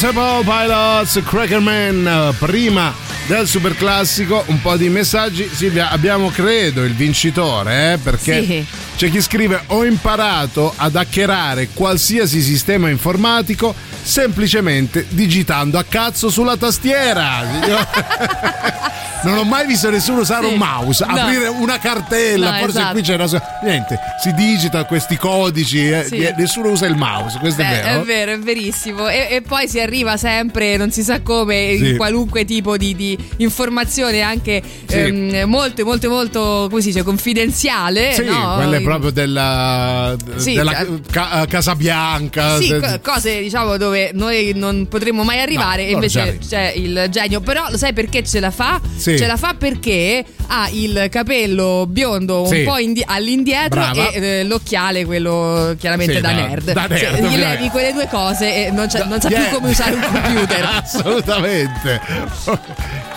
[0.06, 2.94] Temple Pilots, Crackerman, prima
[3.26, 5.50] del super classico, un po' di messaggi.
[5.52, 8.64] Silvia, abbiamo credo il vincitore, eh, perché Sì.
[8.96, 16.56] c'è chi scrive: Ho imparato ad hackerare qualsiasi sistema informatico semplicemente digitando a cazzo sulla
[16.56, 17.42] tastiera.
[19.26, 20.52] non ho mai visto nessuno usare Sì.
[20.52, 21.14] un mouse, No.
[21.16, 22.92] aprire una cartella, No, forse esatto.
[22.92, 23.26] qui c'è una.
[23.26, 26.18] so- Niente, si digita questi codici, eh, Sì.
[26.18, 28.00] nie- nessuno usa il mouse, questo Beh, è vero.
[28.00, 29.08] è vero, è verissimo.
[29.08, 31.90] E, e poi si arriva sempre, non si sa come, Sì.
[31.90, 34.96] in qualunque tipo di, di informazione anche Sì.
[34.98, 38.12] ehm, molto, molto, molto, come si dice, confidenziale.
[38.14, 38.54] Sì, Eh, no?
[38.56, 42.56] quelle proprio della, della ca- ca- Casa Bianca.
[42.58, 47.06] Sì, se- co- cose diciamo dove noi non potremmo mai arrivare, No, invece c'è il
[47.10, 47.40] genio.
[47.40, 48.80] Però lo sai perché ce la fa?
[48.96, 49.15] Sì.
[49.18, 52.62] Ce la fa perché ha il capello biondo un Sì.
[52.62, 54.08] po' indi- all'indietro Brava.
[54.10, 56.72] e eh, l'occhiale, quello chiaramente Sì, da, da- nerd.
[56.72, 59.42] da nerd, Cioè, gli levi quelle due cose e non, c'è- non sa Yeah.
[59.48, 60.64] più come usare un computer.
[60.82, 62.00] Assolutamente.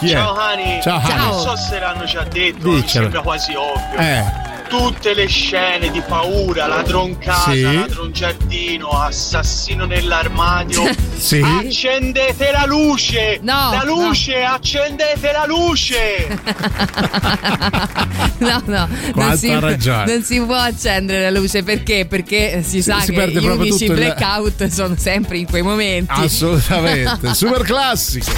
[0.05, 1.15] Ciao Hani, Ciao, Hani.
[1.29, 3.99] non so se l'hanno già detto, mi sembra quasi ovvio.
[3.99, 4.47] Eh.
[4.69, 7.61] Tutte le scene di paura, ladron casa, Sì.
[7.63, 10.83] ladron giardino, assassino nell'armadio.
[11.19, 11.41] Sì.
[11.43, 13.39] Accendete la luce!
[13.41, 16.39] No, la luce, accendete la luce!
[18.39, 22.05] No, no, non si, non si può accendere la luce perché?
[22.05, 26.13] Perché si sa si che gli unici tutto il- blackout sono sempre in quei momenti.
[26.13, 27.33] Assolutamente.
[27.35, 28.31] Super classico.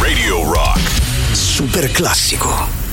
[0.00, 0.80] Radio Rock.
[1.32, 2.83] Super classico.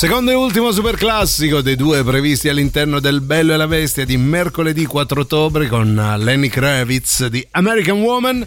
[0.00, 4.16] Secondo e ultimo super classico dei due previsti all'interno del Bello e la Bestia di
[4.16, 8.46] mercoledì 4 ottobre con Lenny Kravitz di American Woman.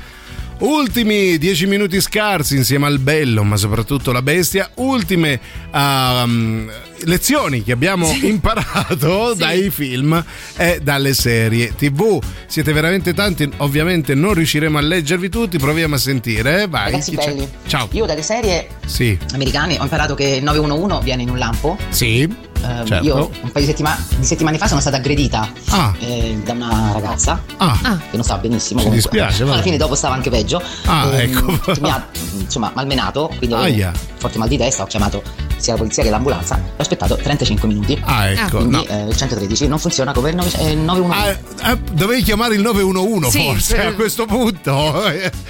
[0.61, 4.71] Ultimi dieci minuti scarsi insieme al bello, ma soprattutto la bestia.
[4.77, 5.39] Ultime
[5.71, 6.71] um,
[7.05, 10.23] lezioni che abbiamo imparato dai film
[10.57, 12.21] e dalle serie TV.
[12.47, 16.63] Siete veramente tanti, ovviamente non riusciremo a leggervi tutti, proviamo a sentire.
[16.63, 16.67] eh?
[16.67, 16.91] Vai.
[16.91, 17.87] Ragazzi belli, Ciao.
[17.91, 19.17] io dalle serie Sì.
[19.33, 21.77] americane ho imparato che il 911 viene in un lampo.
[21.89, 22.51] Sì.
[22.63, 23.03] Eh, certo.
[23.05, 25.93] Io un paio di, settima- di settimane fa sono stata aggredita Ah.
[25.99, 27.77] eh, da una ragazza Ah.
[28.09, 28.79] che non sta benissimo.
[28.79, 29.09] Ci comunque.
[29.11, 29.43] dispiace.
[29.43, 30.61] Alla fine dopo stava anche peggio.
[30.85, 31.79] Ah, Ehm, ecco.
[31.81, 32.07] mi ha
[32.39, 33.91] insomma malmenato, quindi avevo Aia.
[34.17, 35.21] forte mal di testa, ho chiamato
[35.57, 37.97] sia la polizia che l'ambulanza ho aspettato 35 minuti.
[38.03, 38.85] Ah, ecco, Quindi no.
[38.87, 41.37] eh, il 113 non funziona come il 9- eh, 911.
[41.63, 45.03] Eh, dovevi chiamare il 911 Sì, forse per- a questo punto.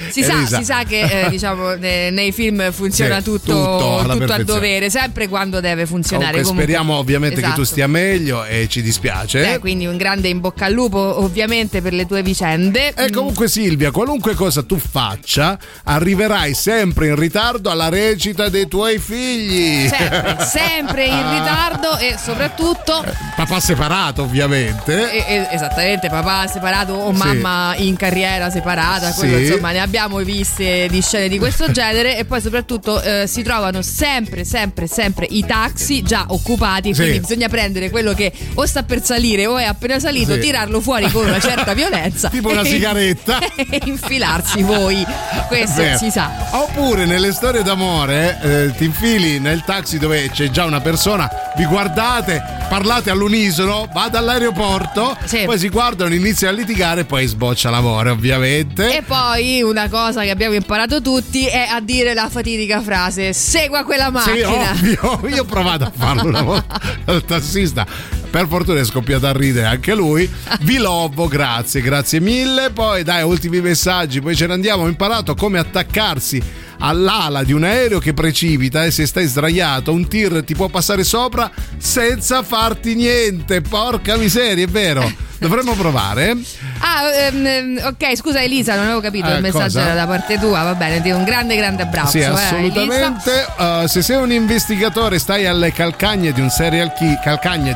[0.09, 4.33] Si sa, si sa che eh, diciamo ne- nei film funziona Sì, tutto, tutto tutto
[4.33, 6.41] a dovere, sempre quando deve funzionare.
[6.41, 7.63] Comunque, Comunque, speriamo ovviamente che tu Esatto.
[7.65, 9.53] stia meglio e ci dispiace.
[9.53, 12.93] Eh, quindi un grande in bocca al lupo ovviamente per le tue vicende.
[12.95, 18.97] E comunque Silvia, qualunque cosa tu faccia, arriverai sempre in ritardo alla recita dei tuoi
[18.99, 19.87] figli.
[19.87, 23.03] Sempre, sempre in ritardo e soprattutto
[23.35, 25.11] Papà separato, ovviamente.
[25.11, 27.17] e- e- esattamente papà separato o Sì.
[27.17, 29.43] mamma in carriera separata, quello, Sì.
[29.45, 33.81] insomma ne abbiamo viste di scene di questo genere e poi soprattutto eh, si trovano
[33.81, 37.01] sempre sempre sempre i taxi già occupati, Sì.
[37.01, 40.39] quindi bisogna prendere quello che o sta per salire o è appena salito, Sì.
[40.39, 43.39] tirarlo fuori con una certa violenza Tipo una sigaretta.
[43.55, 45.05] e infilarsi voi,
[45.47, 45.97] questo Vero.
[45.97, 46.31] si sa.
[46.51, 51.65] Oppure nelle storie d'amore eh, ti infili nel taxi dove c'è già una persona, vi
[51.65, 58.97] guardate, parlate all'unisono, va dall'aeroporto, poi si guardano, iniziano a litigare poi sboccia l'amore ovviamente.
[58.97, 63.83] E poi una cosa che abbiamo imparato tutti è a dire la fatidica frase: segua
[63.83, 64.71] quella Sì, macchina.
[64.71, 67.85] ovvio, io ho provato a farlo una volta al tassista.
[68.29, 70.29] Per fortuna è scoppiato a ridere anche lui.
[70.61, 72.71] Vi lovo, grazie, grazie mille.
[72.71, 74.83] Poi dai, ultimi messaggi, poi ce ne andiamo.
[74.83, 76.41] Ho imparato come attaccarsi
[76.79, 81.03] all'ala di un aereo che precipita e se stai sdraiato un tir ti può passare
[81.03, 83.61] sopra senza farti niente.
[83.61, 85.11] Porca miseria, è vero.
[85.37, 86.35] Dovremmo provare.
[86.83, 86.85] Eh?
[86.85, 89.81] Ah, ehm, ehm, ok, scusa Elisa, non avevo capito Eh, il messaggio cosa?
[89.81, 90.63] era da parte tua.
[90.63, 92.09] Va bene, ti un grande, grande abbraccio.
[92.09, 93.47] Sì, eh, assolutamente.
[93.57, 97.17] Uh, se sei un investigatore stai alle calcagne di un serial, ki-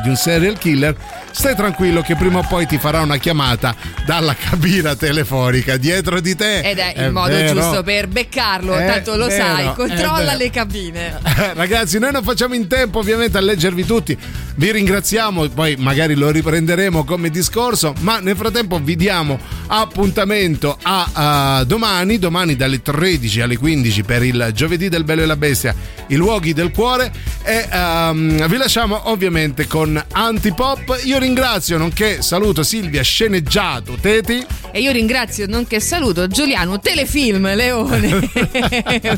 [0.02, 0.94] di un serial killer,
[1.30, 3.74] stai tranquillo che prima o poi ti farà una chiamata
[4.04, 6.60] dalla cabina telefonica dietro di te.
[6.60, 7.60] Ed è il È modo vero.
[7.60, 11.18] giusto per beccarlo, È tanto lo vero, sai, controlla le cabine.
[11.24, 14.16] Eh, Ragazzi, noi non facciamo in tempo ovviamente a leggervi tutti.
[14.56, 19.38] Vi ringraziamo, poi magari lo riprenderemo come discorso, ma nel frattempo vi diamo
[19.68, 21.10] appuntamento a,
[21.58, 25.72] a domani, domani dalle 13 alle 15 per il giovedì del Bello e la Bestia,
[26.08, 27.12] i luoghi del cuore
[27.44, 31.00] e ehm, vi lasciamo ovviamente con Antipop.
[31.04, 34.44] Io ringrazio, nonché saluto Silvia Sceneggiato Teti.
[34.72, 38.28] E io ringrazio, nonché saluto Giuliano Telefilm Leone.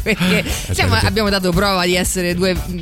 [0.02, 2.80] Perché siamo- abbiamo dato prova di essere due mh,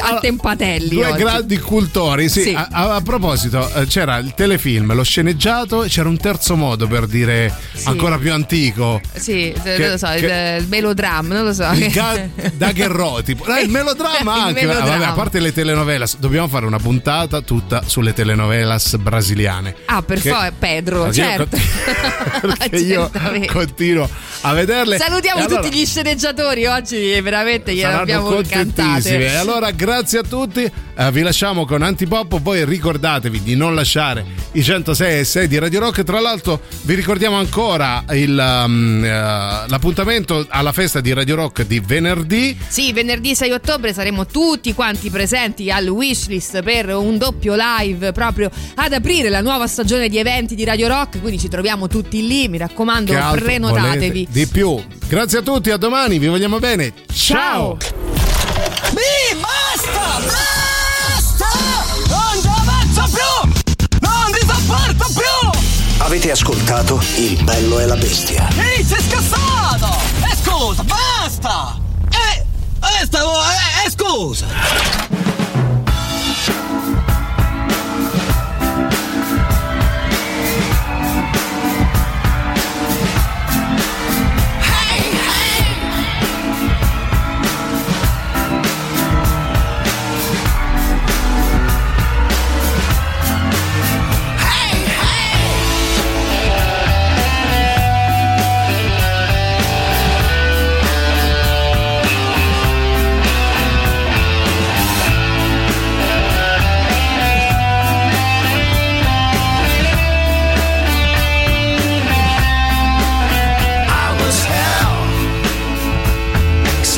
[0.00, 0.90] attempatelli.
[0.90, 1.22] Due oggi.
[1.22, 2.42] grandi cultori, sì.
[2.42, 2.54] Sì.
[2.54, 6.86] A, a- a proposito, eh, c'era il telefilm, lo sceneggiato, e c'era un terzo modo
[6.86, 7.88] per dire Sì.
[7.88, 9.00] ancora più antico.
[9.14, 11.68] Sì, Che- non lo so, il, che- il melodramma, non lo so.
[11.72, 13.44] Il ga- Dagherrò, tipo.
[13.56, 14.66] Eh, il melodramma Il anche.
[14.66, 14.90] melodramma.
[14.90, 19.74] Vabbè, a parte le telenovelas, dobbiamo fare una puntata tutta sulle telenovelas brasiliane.
[19.86, 21.56] Ah, per Che- favore, Pedro, Perché io certo.
[22.58, 23.10] Perché io
[23.52, 24.08] continuo
[24.42, 24.98] a vederle.
[24.98, 29.18] Salutiamo allora- tutti gli sceneggiatori oggi, veramente Saranno abbiamo cantate.
[29.18, 30.70] E allora, grazie a tutti.
[30.98, 32.40] Eh, vi lasciamo con Antipop.
[32.40, 36.02] Voi ricordatevi di non lasciare i 106 e 6 di Radio Rock.
[36.04, 36.25] Tra l'altro,
[36.82, 39.08] vi ricordiamo ancora il, um, eh,
[39.68, 42.56] l'appuntamento alla festa di Radio Rock di venerdì.
[42.66, 48.50] Sì, venerdì 6 ottobre saremo tutti quanti presenti al Wishlist per un doppio live proprio
[48.74, 52.48] ad aprire la nuova stagione di eventi di Radio Rock, quindi ci troviamo tutti lì,
[52.48, 54.26] mi raccomando, Che altro prenotatevi.
[54.28, 54.82] Di più.
[55.06, 56.92] Grazie a tutti, a domani, vi vogliamo bene.
[57.12, 57.76] Ciao.
[58.90, 60.18] Mi basta!
[60.18, 60.55] Basta!
[66.16, 68.48] Avete ascoltato Il bello e la bestia.
[68.56, 69.98] Ehi, sei scassato!
[70.22, 71.78] E scusa, basta!
[72.08, 72.40] Eh,
[72.80, 74.46] eh, stavo, eh, eh, scusa!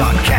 [0.00, 0.37] on Cat.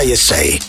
[0.00, 0.59] Dei